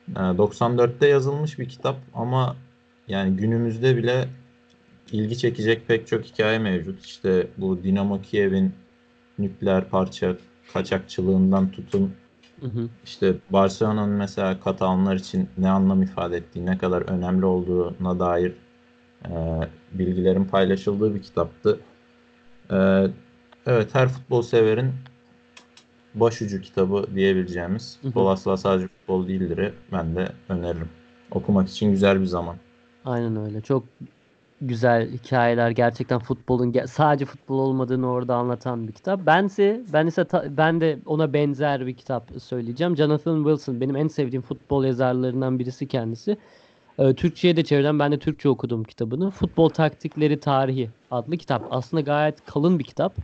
[0.08, 2.56] Ee, 94'te yazılmış bir kitap ama
[3.08, 4.28] yani günümüzde bile
[5.12, 7.04] ilgi çekecek pek çok hikaye mevcut.
[7.04, 8.74] İşte bu Dinamo Kiev'in
[9.38, 10.36] nükleer parça
[10.72, 12.12] kaçakçılığından tutun
[12.60, 12.88] Hı hı.
[13.04, 18.52] işte Barcelona'nın mesela Katalanlar için ne anlam ifade ettiği, ne kadar önemli olduğuna dair
[19.24, 19.30] e,
[19.98, 21.80] bilgilerin paylaşıldığı bir kitaptı.
[22.70, 23.06] E,
[23.66, 24.92] evet, her futbol severin
[26.14, 27.98] başucu kitabı diyebileceğimiz.
[28.02, 28.56] Hı hı.
[28.56, 29.74] Sadece futbol değildir.
[29.92, 30.88] Ben de öneririm.
[31.30, 32.56] Okumak için güzel bir zaman.
[33.04, 33.60] Aynen öyle.
[33.60, 33.84] Çok
[34.60, 39.26] güzel hikayeler gerçekten futbolun sadece futbol olmadığını orada anlatan bir kitap.
[39.26, 42.96] Bense ben ise ta- ben de ona benzer bir kitap söyleyeceğim.
[42.96, 46.36] Jonathan Wilson benim en sevdiğim futbol yazarlarından birisi kendisi.
[46.98, 49.30] Ee, Türkçe'ye de çeviren ben de Türkçe okudum kitabını.
[49.30, 51.66] Futbol Taktikleri Tarihi adlı kitap.
[51.70, 53.16] Aslında gayet kalın bir kitap.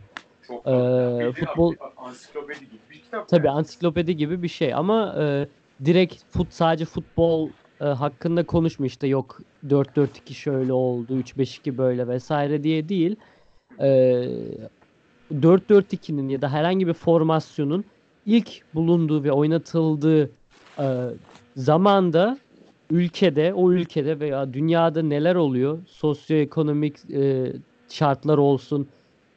[0.47, 3.27] Çok Ee, futbol- ansiklopedi gibi bir kitap.
[3.29, 3.57] Tabii yani.
[3.57, 5.47] ansiklopedi gibi bir şey ama e,
[5.85, 7.49] direkt fut sadece futbol
[7.81, 13.15] e, hakkında konuşmuyor işte yok 4-4-2 şöyle oldu 3-5-2 böyle vesaire diye değil.
[13.81, 13.87] E,
[15.31, 17.85] 4-4-2'nin ya da herhangi bir formasyonun
[18.25, 20.31] ilk bulunduğu ve oynatıldığı
[20.79, 20.85] e,
[21.55, 22.37] zamanda
[22.91, 27.53] ülkede o ülkede veya dünyada neler oluyor sosyoekonomik e,
[27.89, 28.87] şartlar olsun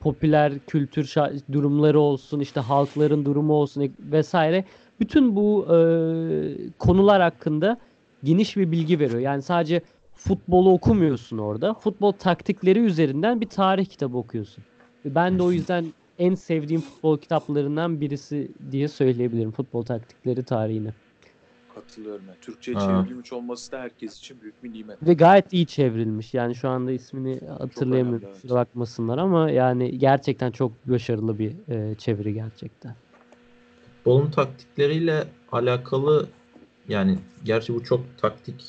[0.00, 4.64] popüler kültür şa- durumları olsun, işte halkların durumu olsun vesaire.
[5.00, 5.78] Bütün bu e,
[6.78, 7.78] konular hakkında
[8.24, 9.20] geniş bir bilgi veriyor.
[9.20, 9.82] Yani sadece
[10.12, 11.74] futbolu okumuyorsun orada.
[11.74, 14.64] Futbol taktikleri üzerinden bir tarih kitabı okuyorsun.
[15.04, 19.50] Ben de o yüzden en sevdiğim futbol kitaplarından birisi diye söyleyebilirim.
[19.50, 20.90] Futbol taktikleri tarihini.
[21.76, 22.24] Katılıyorum.
[22.28, 22.36] Yani.
[22.40, 25.06] Türkçe'ye çevrilmiş olması da herkes için büyük bir nimet.
[25.06, 26.34] Ve gayet iyi çevrilmiş.
[26.34, 28.28] Yani şu anda ismini hatırlayamıyorum.
[28.32, 28.50] evet.
[28.50, 32.94] Bakmasınlar ama yani gerçekten çok başarılı bir e, çeviri gerçekten.
[33.96, 36.26] Futbolun taktikleriyle alakalı
[36.88, 38.64] yani gerçi bu çok taktik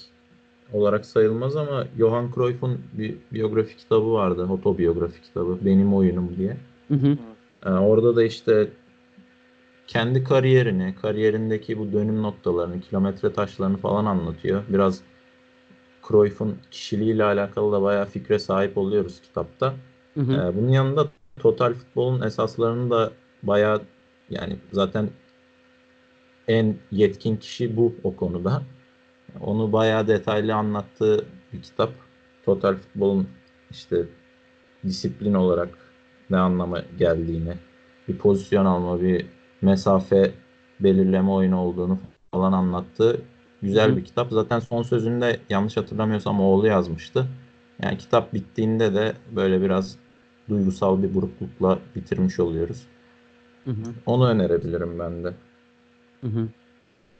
[0.73, 4.47] olarak sayılmaz ama Johan Cruyff'un bir biyografi kitabı vardı.
[4.49, 5.57] Otobiyografi kitabı.
[5.61, 6.57] Benim Oyunum diye.
[6.87, 7.17] Hı hı.
[7.65, 8.69] Ee, orada da işte
[9.87, 14.63] kendi kariyerini, kariyerindeki bu dönüm noktalarını, kilometre taşlarını falan anlatıyor.
[14.69, 15.01] Biraz
[16.07, 19.73] Cruyff'un kişiliğiyle alakalı da bayağı fikre sahip oluyoruz kitapta.
[20.13, 20.33] Hı hı.
[20.33, 21.07] Ee, bunun yanında
[21.39, 23.11] total futbolun esaslarını da
[23.43, 23.81] bayağı
[24.29, 25.09] yani zaten
[26.47, 28.63] en yetkin kişi bu o konuda.
[29.41, 31.91] Onu bayağı detaylı anlattığı bir kitap.
[32.45, 33.27] Total futbolun
[33.71, 34.05] işte
[34.83, 35.69] disiplin olarak
[36.29, 37.53] ne anlama geldiğini,
[38.07, 39.25] bir pozisyon alma, bir
[39.61, 40.31] mesafe
[40.79, 41.99] belirleme oyunu olduğunu
[42.31, 43.21] falan anlattığı
[43.61, 44.31] güzel Hı bir kitap.
[44.31, 47.27] Zaten son sözünde yanlış hatırlamıyorsam oğlu yazmıştı.
[47.81, 49.95] Yani kitap bittiğinde de böyle biraz
[50.49, 52.87] duygusal bir buruklukla bitirmiş oluyoruz.
[53.65, 53.95] Hı hı.
[54.05, 55.33] Onu önerebilirim ben de.
[56.23, 56.49] Hı hı.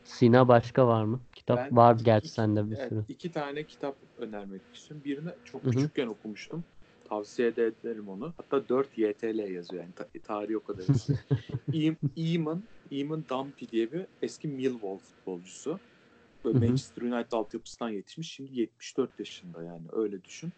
[0.04, 1.22] Sina başka var mı?
[1.34, 3.06] Kitap Ben var iki- gerçi sende bir Evet, sürü.
[3.08, 5.04] iki tane kitap önermek istiyorum.
[5.04, 5.90] Birini çok Hı hı.
[5.90, 6.66] küçükken okumuştum.
[7.10, 8.34] Tavsiye de ederim onu.
[8.38, 9.94] Hatta 4 YTL yazıyor yani.
[9.94, 11.14] Ta- tarihi o kadar eski.
[11.74, 15.80] Eam- Eamon, Eamon Dumpy diye bir eski Millwall futbolcusu.
[16.46, 16.60] Böyle.
[16.60, 18.32] Manchester United altyapısından yetişmiş.
[18.34, 20.54] Şimdi 74 yaşında yani öyle düşün.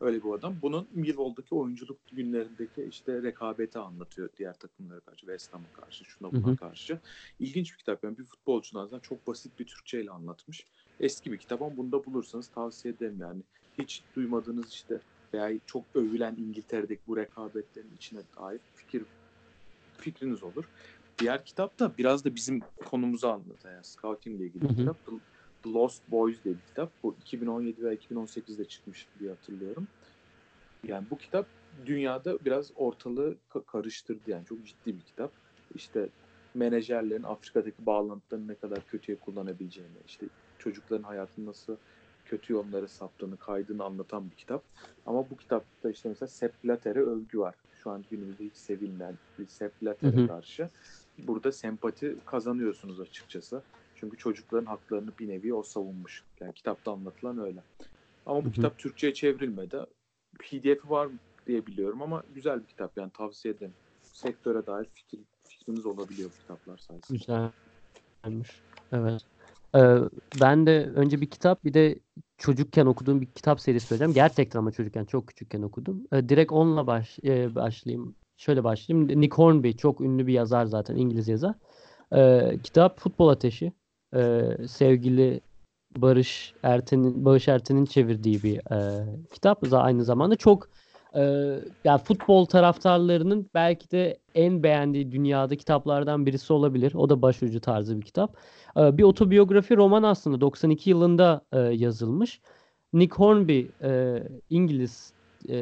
[0.00, 0.62] Öyle bir adam.
[0.62, 5.20] Bunun Millwall'daki oyunculuk günlerindeki işte rekabeti anlatıyor diğer takımlara karşı.
[5.20, 6.56] West Ham'a karşı, şuna buna hı.
[6.56, 7.00] karşı.
[7.38, 8.04] İlginç bir kitap.
[8.04, 10.66] Yani bir futbolcunun aslında çok basit bir Türkçe ile anlatmış.
[11.00, 13.42] Eski bir kitap ama bunu da bulursanız tavsiye ederim yani.
[13.72, 15.02] Hiç duymadığınız işte
[15.34, 19.04] veya çok övülen İngiltere'deki bu rekabetlerin içine dair fikir
[20.00, 20.64] fikriniz olur.
[21.18, 25.04] Diğer kitap da biraz da bizim konumuzu anlatan yani scouting ile ilgili Hı kitap.
[25.06, 25.12] The-
[25.66, 26.92] Lost Boys diye bir kitap.
[27.02, 29.88] Bu 2017 veya 2018'de çıkmış diye hatırlıyorum.
[30.84, 31.50] Yani bu kitap
[31.84, 35.34] dünyada biraz ortalığı ka- karıştırdı yani çok ciddi bir kitap.
[35.74, 36.08] İşte
[36.54, 41.76] menajerlerin Afrika'daki bağlantılarını ne kadar kötüye kullanabileceğini, işte çocukların hayatını nasıl
[42.28, 44.62] kötü yollara saptığını, kaydını anlatan bir kitap.
[45.06, 47.54] Ama bu kitapta işte mesela Sepp Blatter'e övgü var.
[47.82, 50.68] Şu an günümüzde hiç sevilmeyen bir Sepp Blatter'e karşı.
[51.18, 53.62] Burada sempati kazanıyorsunuz açıkçası.
[53.94, 56.24] Çünkü çocukların haklarını bir nevi o savunmuş.
[56.40, 57.62] Yani kitapta anlatılan öyle.
[58.26, 59.76] Ama bu kitap Türkçe'ye çevrilmedi.
[60.38, 61.08] PDF'i var
[61.46, 63.74] diye biliyorum ama güzel bir kitap yani tavsiye ederim.
[64.02, 67.18] Sektöre dair fikir, fikriniz olabiliyor bu kitaplar sayesinde.
[67.18, 68.62] Güzelmiş.
[68.92, 69.22] Evet.
[69.74, 69.96] Ee,
[70.40, 71.98] ben de önce bir kitap bir de
[72.38, 74.14] çocukken okuduğum bir kitap serisi söyleyeceğim.
[74.14, 76.06] Gerçekten ama çocukken çok küçükken okudum.
[76.12, 78.14] Ee, direkt onunla baş, e, başlayayım.
[78.36, 79.20] Şöyle başlayayım.
[79.20, 81.54] Nick Hornby çok ünlü bir yazar zaten İngiliz yazar.
[82.16, 83.72] Ee, kitap Futbol Ateşi.
[84.68, 85.40] Sevgili
[85.96, 89.72] Barış Erten'in Barış Erten'in çevirdiği bir e, kitap.
[89.72, 90.68] Aynı zamanda çok
[91.14, 91.20] e,
[91.84, 96.94] yani futbol taraftarlarının belki de en beğendiği dünyada kitaplardan birisi olabilir.
[96.94, 98.36] O da başucu tarzı bir kitap.
[98.76, 102.40] E, bir otobiyografi roman aslında 92 yılında e, yazılmış.
[102.92, 105.12] Nick Hornby e, İngiliz
[105.48, 105.56] e,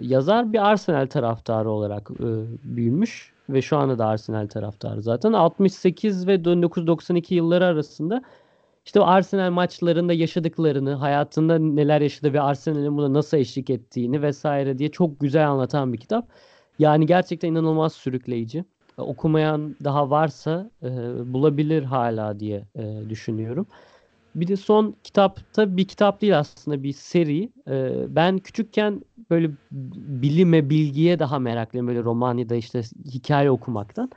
[0.00, 2.10] yazar bir Arsenal taraftarı olarak
[2.64, 5.32] büyümüş ve şu anda da Arsenal taraftarı zaten.
[5.32, 8.22] 68 ve 1992 yılları arasında
[8.84, 14.78] işte o Arsenal maçlarında yaşadıklarını, hayatında neler yaşadı ve Arsenal'in buna nasıl eşlik ettiğini vesaire
[14.78, 16.28] diye çok güzel anlatan bir kitap.
[16.78, 18.64] Yani gerçekten inanılmaz sürükleyici.
[18.98, 20.88] E, Okumayan daha varsa e,
[21.32, 23.66] bulabilir hala diye e, düşünüyorum.
[24.34, 27.52] Bir de son kitapta bir kitap değil aslında bir seri.
[27.68, 29.50] E, ben küçükken böyle
[30.22, 31.88] bilime, bilgiye daha meraklıyım.
[31.88, 34.10] Böyle roman ya da işte hikaye okumaktan.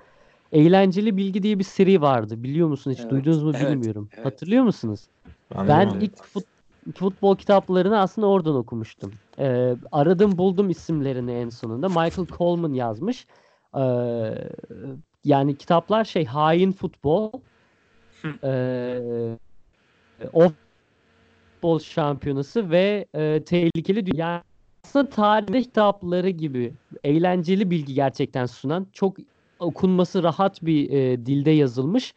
[0.56, 2.44] Eğlenceli Bilgi diye bir seri vardı.
[2.44, 2.92] Biliyor musun?
[2.92, 4.10] Hiç Evet, duydunuz mu evet, bilmiyorum.
[4.14, 4.26] evet.
[4.26, 5.08] Hatırlıyor musunuz?
[5.56, 6.48] Ben, Ben ilk fut-
[6.96, 9.12] futbol kitaplarını aslında oradan okumuştum.
[9.40, 11.90] Ee, aradım buldum isimlerini en sonunda.
[11.90, 13.28] Michael Coleman yazmış.
[13.78, 13.82] Ee,
[15.24, 17.32] yani kitaplar şey hain futbol,
[18.44, 19.38] ee,
[20.34, 20.52] o
[21.56, 24.44] futbol şampiyonası ve e, tehlikeli dünya.
[24.86, 29.18] Aslında tarih kitapları gibi eğlenceli bilgi gerçekten sunan çok
[29.60, 32.14] okunması rahat bir e, dilde yazılmış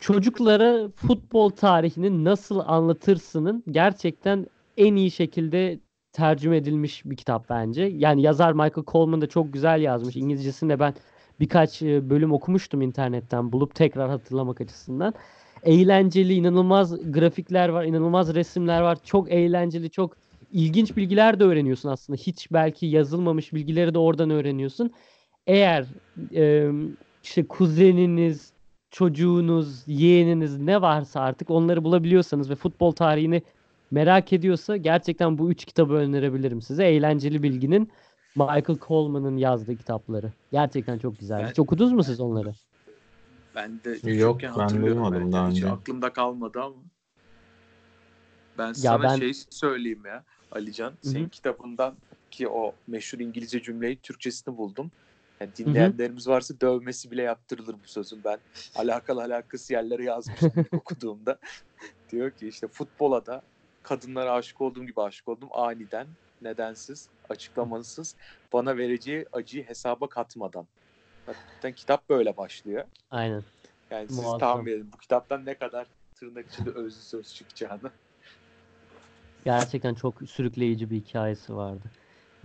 [0.00, 5.80] çocuklara futbol tarihini nasıl anlatırsının gerçekten en iyi şekilde
[6.12, 7.82] tercüme edilmiş bir kitap bence.
[7.82, 10.16] Yani yazar Michael Coleman da çok güzel yazmış.
[10.16, 10.94] İngilizcesini de ben
[11.40, 15.14] birkaç e, bölüm okumuştum internetten bulup tekrar hatırlamak açısından.
[15.62, 18.98] Eğlenceli, inanılmaz grafikler var, inanılmaz resimler var.
[19.04, 20.16] Çok eğlenceli, çok
[20.52, 22.16] ilginç bilgiler de öğreniyorsun aslında.
[22.16, 24.92] Hiç belki yazılmamış bilgileri de oradan öğreniyorsun.
[25.46, 25.86] Eğer
[26.34, 26.70] e,
[27.22, 28.52] işte kuzeniniz,
[28.90, 33.42] çocuğunuz, yeğeniniz ne varsa artık onları bulabiliyorsanız ve futbol tarihini
[33.90, 36.84] merak ediyorsa gerçekten bu üç kitabı önerebilirim size.
[36.86, 37.90] Eğlenceli Bilgi'nin
[38.36, 40.32] Michael Coleman'ın yazdığı kitapları.
[40.52, 41.42] Gerçekten çok güzel.
[41.42, 42.52] Ben- Hiç okudunuz mu siz onları?
[43.54, 45.70] Ben de Yok, ben duymadım daha Hiç önce.
[45.70, 46.74] aklımda kalmadı ama.
[48.58, 50.92] Ben sana ben- şey söyleyeyim ya Alican.
[51.02, 51.28] Senin hı.
[51.28, 51.94] kitabından
[52.30, 54.90] ki o meşhur İngilizce cümleyi Türkçesini buldum.
[55.40, 58.24] Yani dinleyenlerimiz varsa dövmesi bile yaptırılır bu sözün.
[58.24, 58.38] Ben
[58.76, 61.38] alakalı alakası yerlere yazmıştım okuduğumda.
[62.12, 63.42] Diyor ki işte futbola da
[63.82, 65.48] kadınlara aşık olduğum gibi aşık oldum.
[65.52, 66.06] Aniden,
[66.42, 68.16] nedensiz, açıklamasız,
[68.52, 70.66] bana vereceği acıyı hesaba katmadan.
[71.26, 72.84] Zaten kitap böyle başlıyor.
[73.10, 73.42] Aynen.
[73.90, 74.38] Yani siz Muazzam.
[74.38, 77.90] tahmin edin bu kitaptan ne kadar tırnak içinde özlü söz çıkacağını.
[79.44, 81.90] Gerçekten çok sürükleyici bir hikayesi vardı.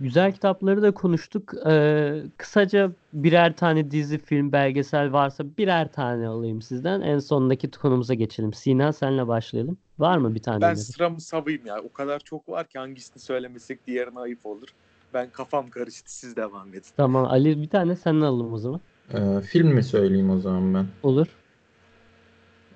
[0.00, 1.52] Güzel kitapları da konuştuk.
[1.66, 7.00] Ee, kısaca birer tane dizi, film, belgesel varsa birer tane alayım sizden.
[7.00, 8.52] En sondaki konumuza geçelim.
[8.52, 9.78] Sina senle başlayalım.
[9.98, 10.60] Var mı bir tane?
[10.60, 10.78] Ben öneri?
[10.78, 11.80] sıramı savayım ya.
[11.80, 14.68] O kadar çok var ki hangisini söylemesek diğerine ayıp olur.
[15.14, 16.16] Ben kafam karıştı.
[16.16, 16.82] Siz devam edin.
[16.96, 18.80] Tamam Ali bir tane sen alalım o zaman.
[19.14, 20.86] Ee, film mi söyleyeyim o zaman ben?
[21.02, 21.26] Olur.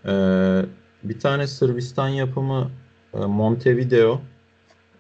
[0.07, 0.63] Ee,
[1.03, 2.71] bir tane Sırbistan yapımı
[3.15, 4.21] e, Montevideo,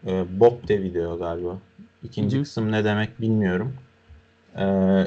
[0.06, 1.58] e, Bob de Video galiba.
[2.02, 2.44] İkinci Hı hı.
[2.44, 3.74] kısım ne demek bilmiyorum.
[4.58, 5.06] Ee,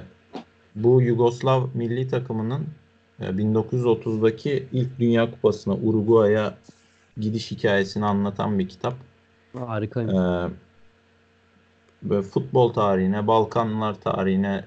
[0.75, 2.67] bu Yugoslav milli takımının
[3.19, 6.57] e, 1930'daki ilk Dünya Kupası'na Uruguay'a
[7.17, 8.93] gidiş hikayesini anlatan bir kitap.
[9.53, 10.13] Harikaymış.
[10.13, 10.49] Ee,
[12.03, 14.65] böyle futbol tarihine, Balkanlar tarihine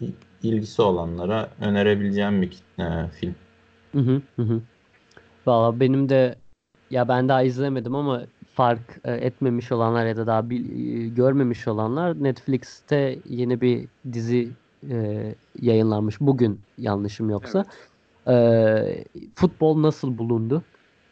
[0.00, 3.34] il- ilgisi olanlara önerebileceğim bir e, film.
[3.92, 4.60] Hı hı hı hı.
[5.46, 6.38] Valla benim de
[6.90, 8.22] ya ben daha izlemedim ama
[8.56, 10.70] fark e, etmemiş olanlar ya da daha bil-
[11.04, 14.48] e, görmemiş olanlar Netflix'te yeni bir dizi
[14.90, 15.24] e,
[15.60, 17.64] yayınlanmış bugün yanlışım yoksa.
[18.28, 19.04] E,
[19.34, 20.62] futbol nasıl bulundu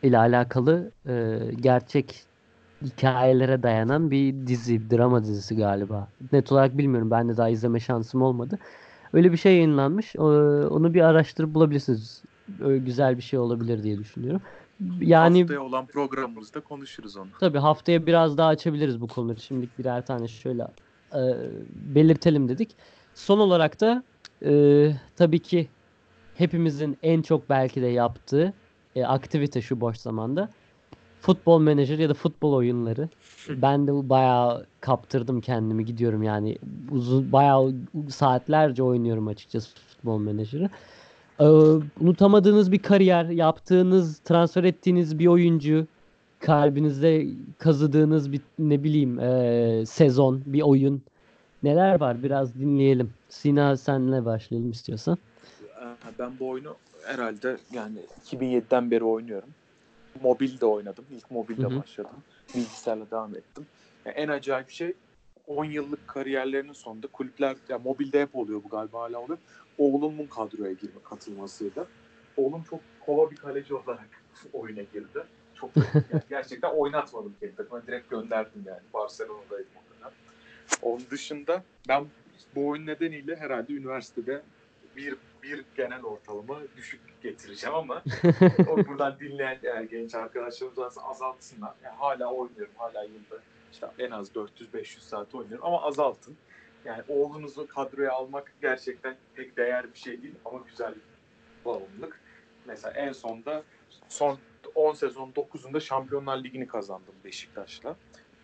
[0.03, 2.23] ile alakalı e, gerçek
[2.85, 6.09] hikayelere dayanan bir dizi, drama dizisi galiba.
[6.33, 7.11] Net olarak bilmiyorum.
[7.11, 8.59] Ben de daha izleme şansım olmadı.
[9.13, 10.17] Öyle bir şey yayınlanmış.
[10.17, 12.23] Onu bir araştırıp bulabilirsiniz.
[12.61, 14.43] Öyle güzel bir şey olabilir diye düşünüyorum.
[15.01, 17.29] Yani Haftaya olan programımızda konuşuruz onu.
[17.41, 19.41] tabii haftaya biraz daha açabiliriz bu konuları.
[19.41, 20.63] Şimdilik birer tane şöyle
[21.15, 21.21] e,
[21.75, 22.71] belirtelim dedik.
[23.15, 24.03] Son olarak da
[24.45, 25.69] e, tabii ki
[26.35, 28.53] hepimizin en çok belki de yaptığı
[28.97, 30.49] e, aktivite şu boş zamanda.
[31.21, 33.09] Futbol menajer ya da futbol oyunları.
[33.49, 36.59] Ben de bayağı kaptırdım kendimi gidiyorum yani
[36.91, 37.75] uzun bayağı
[38.09, 40.71] saatlerce oynuyorum açıkçası futbol menajeri.
[41.41, 41.45] Ee,
[42.01, 45.87] unutamadığınız bir kariyer, yaptığınız, transfer ettiğiniz bir oyuncu,
[46.41, 47.27] kalbinizde
[47.59, 51.03] kazıdığınız bir ne bileyim ee, sezon, bir oyun.
[51.63, 53.11] Neler var biraz dinleyelim.
[53.29, 55.19] Sina senle başlayalım istiyorsan.
[55.63, 56.75] Ee, Ben bu oyunu
[57.05, 59.49] herhalde yani 2007'den beri oynuyorum.
[60.23, 61.05] Mobilde oynadım.
[61.17, 62.11] İlk mobilde başladım.
[62.55, 63.67] Bilgisayarla devam ettim.
[64.05, 64.93] Yani en acayip şey
[65.47, 69.39] 10 yıllık kariyerlerinin sonunda kulüpler, ya mobilde hep oluyor bu galiba hala oluyor.
[69.79, 71.89] Oğlumun kadroya girme katılmasıydı.
[72.37, 74.09] Oğlum çok kova bir kaleci olarak
[74.53, 75.25] oyuna girdi.
[75.55, 75.77] Çok
[76.13, 77.87] yani gerçekten oynatmadım kendi takıma.
[77.87, 78.81] Direkt gönderdim yani.
[78.95, 80.13] Barcelona'daydım o dönem.
[80.83, 82.07] Onun dışında ben
[82.55, 84.43] bu oyun nedeniyle herhalde üniversitede
[84.97, 88.03] bir bir genel ortalama düşük getireceğim ama
[88.69, 91.75] o buradan dinleyen yani genç arkadaşlarımız azaltsınlar.
[91.85, 92.75] Yani hala oynuyorum.
[92.77, 93.43] Hala yılda
[93.75, 96.37] işte en az 400-500 saat oynuyorum ama azaltın.
[96.85, 101.01] Yani oğlunuzu kadroya almak gerçekten pek değer bir şey değil ama güzel bir
[101.65, 102.21] bağımlılık.
[102.67, 103.63] Mesela en sonda
[104.09, 104.39] son
[104.75, 107.97] 10 sezon 9'unda Şampiyonlar Ligi'ni kazandım Beşiktaş'la.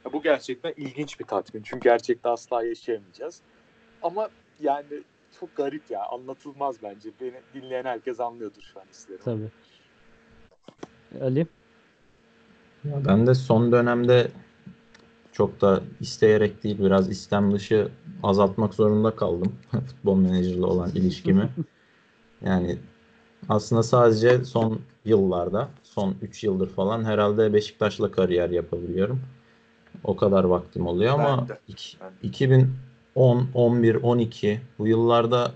[0.05, 1.63] Ya bu gerçekten ilginç bir tatmin.
[1.63, 3.41] Çünkü gerçekte asla yaşayamayacağız.
[4.03, 4.29] Ama
[4.61, 5.03] yani
[5.41, 6.05] çok garip ya.
[6.05, 7.11] Anlatılmaz bence.
[7.21, 9.25] Beni dinleyen herkes anlıyordur şu an hislerimi.
[9.25, 9.51] Tabii.
[11.25, 11.47] Ali?
[12.85, 14.31] Ya ben de son dönemde
[15.33, 17.89] çok da isteyerek değil biraz istem dışı
[18.23, 19.53] azaltmak zorunda kaldım
[19.87, 21.49] futbol menajerle olan ilişkimi.
[22.45, 22.79] Yani
[23.49, 29.21] aslında sadece son yıllarda, son 3 yıldır falan herhalde Beşiktaş'la kariyer yapabiliyorum.
[30.05, 31.59] O kadar vaktim oluyor ama Ben de.
[31.69, 32.15] iki- Ben de.
[32.23, 35.53] 2010, 11, 12 bu yıllarda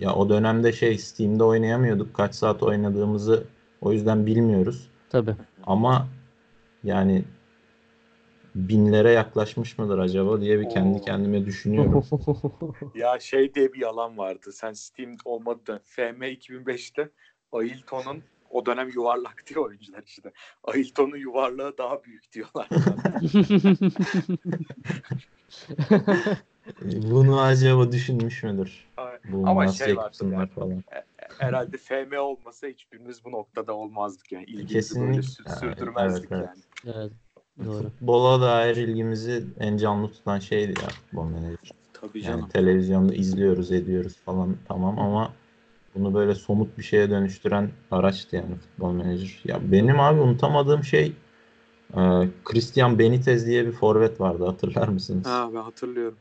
[0.00, 2.14] ya o dönemde şey Steam'de oynayamıyorduk.
[2.14, 3.44] Kaç saat oynadığımızı
[3.80, 4.86] o yüzden bilmiyoruz.
[5.10, 5.34] Tabii.
[5.66, 6.06] Ama
[6.84, 7.24] yani
[8.68, 11.04] binlere yaklaşmış mıdır acaba diye bir kendi Oo.
[11.04, 12.04] kendime düşünüyorum.
[12.94, 14.52] Ya şey diye bir yalan vardı.
[14.52, 17.10] Sen Steam olmadı da FM 2005'te
[17.52, 20.32] Ailton'un o dönem yuvarlak diyor oyuncular işte.
[20.64, 22.68] Ailton'un yuvarlağı daha büyük diyorlar.
[26.82, 28.88] Bunu acaba düşünmüş müdür?
[29.24, 30.48] Bu Ama şey var Jacobs'unlar yani.
[30.48, 30.84] falan.
[31.38, 34.44] Herhalde FM olmasa hiçbirimiz bu noktada olmazdık yani.
[34.44, 35.50] İlgimizi böyle Kesinlikle.
[35.50, 36.60] sü- sürdürmezdik Evet, yani.
[36.96, 37.12] Evet,
[37.64, 37.82] doğru.
[37.82, 41.70] Futbola dair ilgimizi en canlı tutan şeydi ya futbol menajer.
[41.92, 42.48] Tabii Yani canım.
[42.48, 45.32] televizyonda izliyoruz, ediyoruz falan tamam ama
[45.94, 49.40] bunu böyle somut bir şeye dönüştüren araçtı yani futbol menajer.
[49.44, 51.12] Ya benim abi unutamadığım şey
[51.96, 55.26] e, Christian Benitez diye bir forvet vardı hatırlar mısınız?
[55.26, 56.18] Ha ben hatırlıyorum.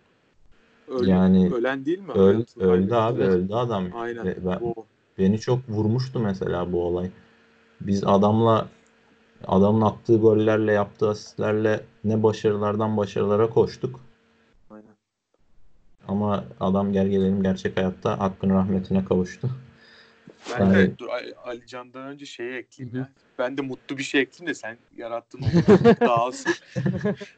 [0.88, 2.12] Öyle, Yani ölen değil mi?
[2.12, 3.30] Öl, öldü abi Evet.
[3.34, 3.86] öldü adam.
[3.94, 4.26] Aynen.
[4.26, 4.76] Ve ben-
[5.20, 7.10] beni çok vurmuştu mesela bu olay.
[7.82, 8.68] Biz adamla
[9.48, 14.00] adamın attığı gollerle yaptığı asistlerle ne başarılardan başarılara koştuk.
[14.70, 14.96] Aynen.
[16.08, 19.50] Ama adam gel gelelim gerçek hayatta hakkın rahmetine kavuştu.
[20.54, 23.10] Ben Yani- de dur Ali- Ali Can'dan önce şeyi ekleyeyim ya.
[23.40, 26.54] Ben de mutlu bir şey ekleyeyim de sen yarattın onu dağılsın.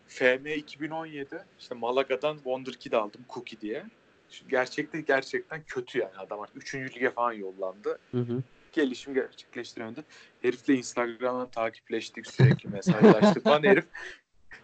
[0.08, 3.84] FM 2017 işte Malaga'dan Wonderkid aldım Cookie diye.
[4.30, 6.40] Şu Gerçekte gerçekten kötü yani adam.
[6.56, 8.00] Üçüncü lige falan yollandı.
[8.12, 8.44] Hı hı.
[8.72, 10.04] Gelişim gerçekleştiremedi.
[10.42, 13.64] Herifle Instagram'dan takipleştik sürekli mesajlaştık falan.
[13.64, 13.86] Herif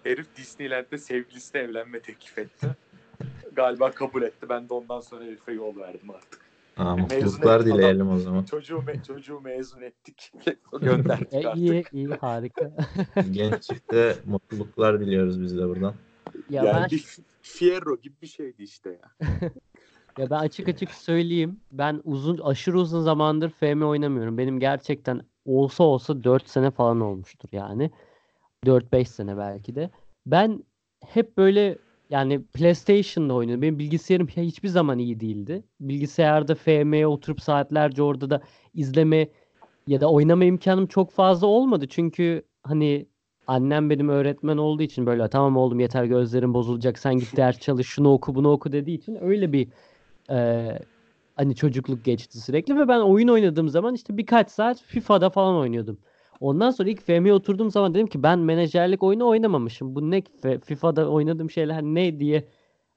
[0.04, 2.68] herif Disneyland'de sevgilisine evlenme teklif etti.
[3.52, 4.50] Galiba kabul etti.
[4.50, 6.48] Ben de ondan sonra herife yol verdim artık.
[6.78, 8.44] Aa, mutluluklar dileyelim o zaman.
[8.44, 10.34] Çocuğu, me- çocuğu mezun ettik.
[10.82, 11.58] Gönderdik E, artık.
[11.58, 12.72] iyi, iyi, harika.
[13.32, 15.94] Genç çifte mutluluklar diliyoruz biz de buradan.
[16.50, 19.28] Ya yani ben bir Fierro gibi bir şeydi işte ya.
[20.18, 21.60] Ya ben açık açık söyleyeyim.
[21.72, 24.38] Ben uzun aşırı uzun zamandır FM oynamıyorum.
[24.38, 27.92] Benim gerçekten olsa olsa 4 sene falan olmuştur yani.
[28.66, 29.90] 4-5 sene belki de.
[30.26, 30.64] Ben
[31.06, 31.78] hep böyle
[32.10, 33.62] yani PlayStation'da oynadım.
[33.62, 35.64] Benim bilgisayarım ya hiçbir zaman iyi değildi.
[35.80, 38.42] Bilgisayarda FM'ye oturup saatlerce orada da
[38.74, 39.30] izleme
[39.88, 41.88] ya da oynama imkanım çok fazla olmadı.
[41.90, 43.08] Çünkü hani
[43.48, 47.88] annem benim öğretmen olduğu için böyle tamam oğlum yeter gözlerin bozulacak sen git ders çalış
[47.88, 49.68] şunu oku bunu oku dediği için öyle bir
[50.30, 50.70] e,
[51.36, 55.98] hani çocukluk geçti sürekli ve ben oyun oynadığım zaman işte birkaç saat FIFA'da falan oynuyordum.
[56.40, 59.96] Ondan sonra ilk FM'ye oturduğum zaman dedim ki ben menajerlik oyunu oynamamışım.
[59.96, 60.24] Bu ne
[60.66, 62.48] FIFA'da oynadığım şeyler ne diye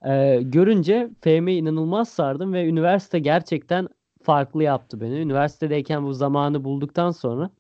[0.04, 3.88] e, görünce FM'ye inanılmaz sardım ve üniversite gerçekten
[4.22, 5.18] farklı yaptı beni.
[5.18, 7.50] Üniversitedeyken bu zamanı bulduktan sonra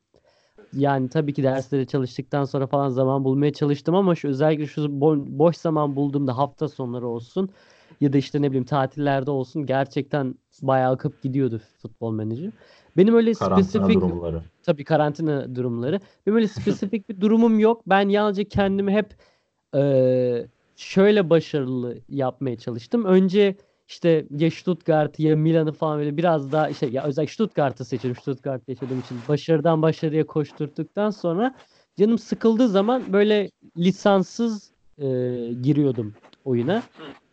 [0.72, 5.38] yani tabii ki derslere çalıştıktan sonra falan zaman bulmaya çalıştım ama şu özellikle şu bo-
[5.38, 7.50] boş zaman bulduğumda hafta sonları olsun
[8.00, 12.52] ya da işte ne bileyim tatillerde olsun gerçekten bayağı akıp gidiyordu futbol menajeri.
[12.96, 14.42] Benim öyle Karantina spesifik durumları.
[14.62, 16.00] tabii karantina durumları.
[16.26, 17.82] Benim öyle spesifik bir durumum yok.
[17.86, 19.14] Ben yalnızca kendimi hep
[19.74, 20.46] eee,
[20.76, 23.04] şöyle başarılı yapmaya çalıştım.
[23.04, 23.56] Önce
[23.88, 28.16] işte ya Stuttgart ya Milan'ı falan böyle biraz daha işte ya özellikle Stuttgart'ı seçelim.
[28.16, 31.54] Stuttgart yaşadığım için başarıdan başarıya koşturduktan sonra
[31.98, 36.82] canım sıkıldığı zaman böyle lisanssız eee, giriyordum oyuna.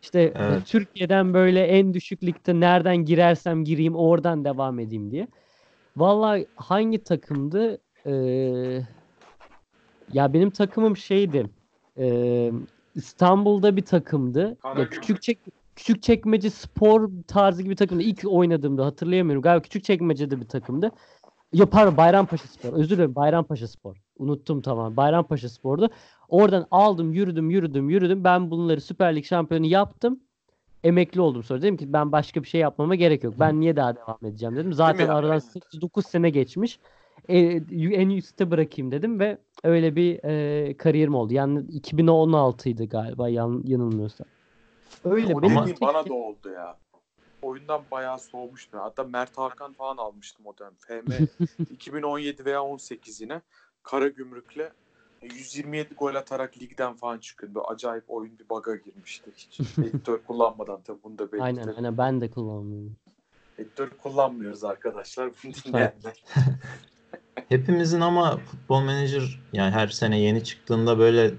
[0.08, 0.66] İşte Evet.
[0.66, 5.28] Türkiye'den böyle en düşük ligde nereden girersem gireyim oradan devam edeyim diye.
[5.96, 7.78] Vallahi hangi takımdı?
[8.06, 8.12] Ee,
[10.12, 11.46] ya benim takımım şeydi.
[11.98, 12.52] Ee,
[12.94, 14.56] İstanbul'da bir takımdı.
[14.78, 15.38] Ya küçük çek
[15.76, 18.02] küçük çekmece spor tarzı gibi bir takımdı.
[18.02, 19.42] İlk oynadığımda hatırlayamıyorum.
[19.42, 20.90] Galiba küçük çekmecede bir takımdı.
[21.52, 22.72] Ya pardon Bayrampaşa Spor.
[22.72, 23.96] Özür dilerim Bayrampaşa Spor.
[24.18, 24.96] Unuttum tamam.
[24.96, 25.88] Bayrampaşa Spor'du.
[26.28, 28.24] Oradan aldım, yürüdüm, yürüdüm, yürüdüm.
[28.24, 30.20] Ben bunları Süper Lig şampiyonu yaptım.
[30.84, 31.62] Emekli oldum sonra.
[31.62, 33.34] Dedim ki ben başka bir şey yapmama gerek yok.
[33.40, 34.72] Ben niye daha devam edeceğim dedim.
[34.72, 35.74] Zaten aradan Evet.
[35.74, 36.80] 8-9 sene geçmiş.
[37.28, 37.38] E,
[37.72, 41.34] en üstte bırakayım dedim ve öyle bir e, kariyerim oldu.
[41.34, 44.26] Yani 2016'ydı galiba yan, yanılmıyorsam.
[45.04, 46.76] Öyle o benim bana da oldu ya.
[47.42, 48.80] Oyundan bayağı soğumuştum.
[48.80, 50.74] Hatta Mert Hakan falan almıştım o dönem.
[50.78, 51.12] FM
[51.70, 53.42] 2017 veya 18 yine.
[53.82, 54.72] Karagümrük'le
[55.22, 57.54] 127 gol atarak ligden falan çıkıyordu.
[57.54, 59.30] Böyle acayip oyun bir baga girmişti.
[59.36, 61.58] Hiç editör kullanmadan tabii bunu da belirtelim.
[61.58, 62.96] Aynen aynen ben de kullanmıyorum.
[63.58, 65.30] Editör kullanmıyoruz arkadaşlar.
[65.44, 66.24] Bunu dinleyenler.
[67.48, 71.34] Hepimizin ama futbol menajer yani her sene yeni çıktığında böyle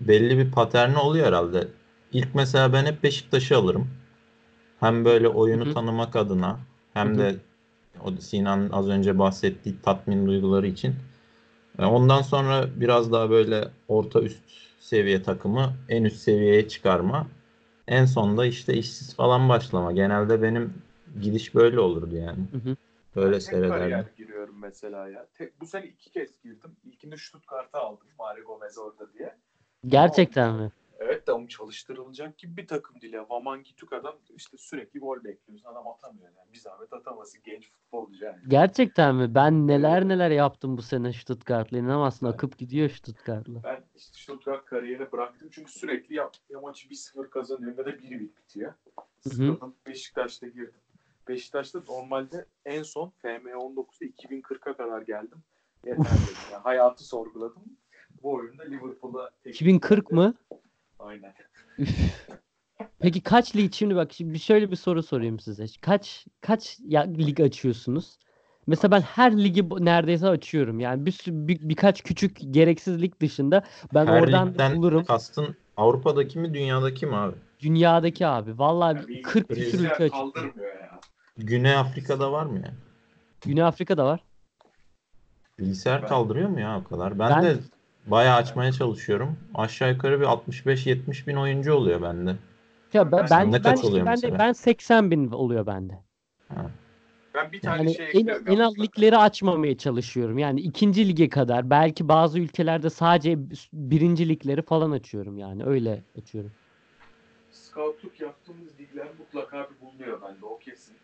[0.00, 1.68] belli bir paterni oluyor herhalde.
[2.12, 3.90] İlk mesela ben hep Beşiktaş'ı alırım.
[4.86, 5.74] Hem böyle oyunu Hı hı.
[5.74, 6.58] tanımak adına
[6.94, 7.18] hem Hı hı.
[7.18, 7.36] de
[8.04, 10.94] o Sinan'ın az önce bahsettiği tatmin duyguları için.
[11.78, 14.42] E, Ondan sonra biraz daha böyle orta üst
[14.80, 17.26] seviye takımı en üst seviyeye çıkarma.
[17.88, 19.92] En sonda işte işsiz falan başlama.
[19.92, 20.74] Genelde benim
[21.22, 22.38] gidiş böyle olurdu yani.
[22.52, 22.76] Hı hı.
[23.16, 24.04] Böyle seyrederdim.
[24.16, 25.26] giriyorum mesela ya.
[25.38, 26.76] Tek, bu sene iki kez girdim.
[26.84, 28.06] İlkinde Stuttgart'a aldım.
[28.18, 29.36] Mario Gomez orada diye.
[29.86, 30.70] Gerçekten mi?
[30.98, 33.26] Evet de ama çalıştırılacak gibi bir takım ya.
[33.30, 35.68] Vaman Gituk adam işte sürekli gol bekliyorsun.
[35.68, 36.52] Adam atamıyor yani.
[36.52, 38.38] Bir zahmet ataması genç futbolcu yani.
[38.48, 39.34] Gerçekten mi?
[39.34, 41.78] Ben neler neler yaptım bu sene Stuttgart'la.
[41.78, 42.34] İnanamazsın Evet.
[42.34, 43.62] akıp gidiyor Stuttgart'la.
[43.64, 48.20] Ben işte Stuttgart kariyeri bıraktım çünkü sürekli ya, ya maçı 1-0 kazanıyorum ya da 1-1
[48.20, 48.74] bitiyor.
[49.20, 49.74] Sıkıldım.
[49.86, 50.80] Beşiktaş'ta girdim.
[51.28, 55.38] Beşiktaş'ta normalde en son FM19'da 2040'a kadar geldim.
[55.86, 56.06] Yeter.
[56.52, 57.62] Yani hayatı sorguladım.
[58.22, 60.34] Bu oyunda Liverpool'a tek- 2040 mı?
[60.98, 61.34] Aynen.
[63.00, 65.66] Peki kaç lig şimdi bak şimdi bir şöyle bir soru sorayım size.
[65.80, 68.18] Kaç kaç ya, lig açıyorsunuz?
[68.66, 70.80] Mesela ben her ligi neredeyse açıyorum.
[70.80, 73.62] Yani bir, bir birkaç küçük gereksiz lig dışında
[73.94, 75.04] ben Her oradan ligden bulurum.
[75.04, 77.36] kastın Avrupa'daki mi dünyadaki mi abi?
[77.60, 78.58] Dünyadaki abi.
[78.58, 80.32] Vallahi Yani bir- 40 bir küsur şeyler ülke açıyorum.
[80.32, 81.00] kaldırmıyor ya.
[81.36, 82.74] Güney Afrika'da var mı yani?
[83.40, 84.20] Güney Afrika'da var.
[85.58, 87.18] Bilgisayar Ben- kaldırıyor mu ya o kadar?
[87.18, 87.56] Ben, Ben- de
[88.06, 89.36] bayağı açmaya çalışıyorum.
[89.54, 92.36] Aşağı yukarı bir 65-70 bin oyuncu oluyor bende.
[92.92, 94.38] Ya ben ben, ben, kaç oluyor ben, mesela?
[94.38, 96.00] ben 80 bin oluyor bende.
[97.34, 98.78] Ben bir tane Yani şey en, en yalnız.
[98.78, 100.38] ligleri açmamaya çalışıyorum.
[100.38, 101.70] Yani ikinci lige kadar.
[101.70, 103.38] Belki bazı ülkelerde sadece
[103.72, 105.64] birinci ligleri falan açıyorum yani.
[105.64, 106.52] Öyle açıyorum.
[107.50, 110.96] Scoutluk yaptığımız ligler mutlaka bir bulunuyor bende o kesin.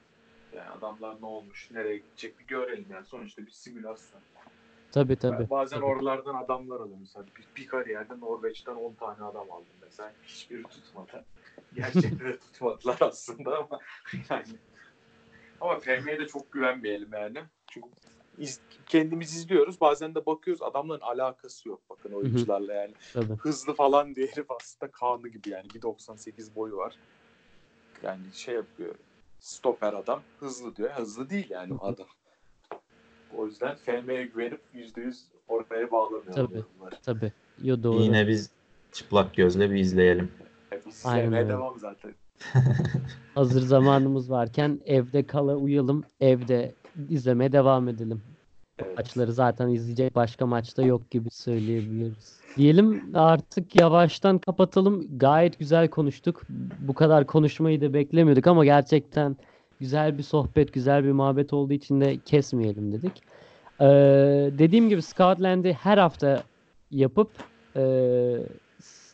[0.56, 3.06] Yani adamlar ne olmuş, nereye gidecek bir görelim yani.
[3.06, 4.20] Sonuçta bir simülasyon.
[4.92, 5.50] Tabii tabii.
[5.50, 5.86] bazen tabii.
[5.86, 7.00] oralardan adamlar alıyorum.
[7.00, 10.12] Mesela bir, bir kariyerde Norveç'ten 10 tane adam aldım mesela.
[10.22, 11.24] Hiçbiri tutmadı.
[11.74, 13.78] Gerçekten de tutmadılar aslında ama
[14.30, 14.44] yani.
[15.60, 17.38] Ama FM'ye de çok güvenmeyelim yani.
[17.66, 17.88] Çünkü
[18.38, 19.80] iz- kendimiz izliyoruz.
[19.80, 22.94] Bazen de bakıyoruz adamların alakası yok bakın oyuncularla yani.
[23.12, 23.36] tabii.
[23.36, 25.66] Hızlı falan diye herif aslında Kaan'ı gibi yani.
[25.66, 26.96] 1.98 boyu var.
[28.02, 28.94] Yani şey yapıyor.
[29.40, 30.22] Stoper adam.
[30.40, 30.90] Hızlı diyor.
[30.90, 32.06] Hızlı değil yani o adam.
[33.36, 35.14] O yüzden FM'ye güvenip %100
[35.48, 36.32] oraya bağlamıyorum.
[36.34, 36.62] Tabii.
[36.78, 36.94] bunları.
[37.02, 37.32] Tabii.
[37.62, 38.02] Yo doğru.
[38.02, 38.50] Yine biz
[38.92, 40.30] çıplak gözle bir izleyelim.
[40.70, 42.14] Hep biz izlemeye devam zaten.
[43.34, 46.04] Hazır zamanımız varken evde kala uyalım.
[46.20, 46.74] Evde
[47.08, 48.22] izlemeye devam edelim.
[48.78, 48.98] Evet.
[48.98, 52.40] maçları zaten izleyecek başka maçta yok gibi söyleyebiliriz.
[52.56, 55.18] Diyelim artık yavaştan kapatalım.
[55.18, 56.42] Gayet güzel konuştuk.
[56.78, 59.36] Bu kadar konuşmayı da beklemiyorduk ama gerçekten
[59.82, 63.12] güzel bir sohbet, güzel bir muhabbet olduğu için de kesmeyelim dedik.
[63.80, 63.86] Ee,
[64.58, 66.42] dediğim gibi Scoutland'i her hafta
[66.90, 67.30] yapıp
[67.76, 67.82] e,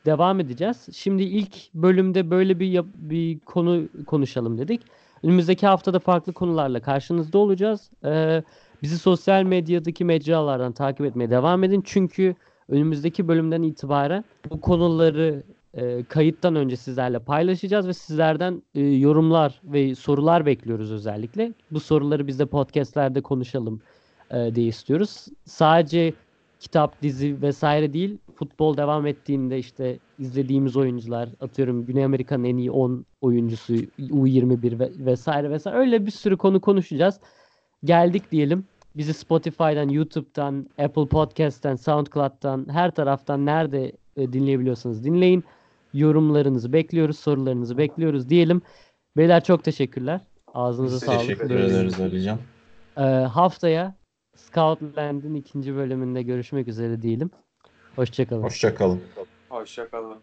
[0.07, 0.89] devam edeceğiz.
[0.93, 4.81] Şimdi ilk bölümde böyle bir yap- bir konu konuşalım dedik.
[5.23, 7.91] Önümüzdeki haftada farklı konularla karşınızda olacağız.
[8.05, 8.43] Ee,
[8.83, 11.83] bizi sosyal medyadaki mecralardan takip etmeye devam edin.
[11.85, 12.35] Çünkü
[12.69, 15.43] önümüzdeki bölümden itibaren bu konuları
[15.79, 21.53] e, kayıttan önce sizlerle paylaşacağız ve sizlerden e, yorumlar ve sorular bekliyoruz özellikle.
[21.70, 23.81] Bu soruları biz de podcastlerde konuşalım
[24.31, 25.26] e, diye istiyoruz.
[25.45, 26.12] Sadece
[26.61, 32.70] kitap, dizi vesaire değil, futbol devam ettiğinde işte izlediğimiz oyuncular, atıyorum Güney Amerika'nın en iyi
[32.70, 37.20] 10 oyuncusu, U21 ve, vesaire vesaire öyle bir sürü konu konuşacağız.
[37.85, 38.64] Geldik diyelim.
[38.97, 45.45] Bizi Spotify'dan, YouTube'dan, Apple Podcast'ten, SoundCloud'dan, her taraftan nerede e, dinleyebiliyorsanız dinleyin.
[45.95, 48.62] Yorumlarınızı bekliyoruz, sorularınızı bekliyoruz diyelim.
[49.16, 50.20] Beyler çok teşekkürler.
[50.55, 51.20] Ağzınıza Biz sağlık.
[51.20, 52.39] Teşekkür ederiz Alican.
[52.97, 53.95] Ee, haftaya
[54.36, 57.30] Scoutland'in ikinci bölümünde görüşmek üzere diyelim.
[57.97, 58.43] Hoşçakalın.
[58.43, 59.01] Hoşça kalın.
[59.49, 60.18] Hoşçakalın.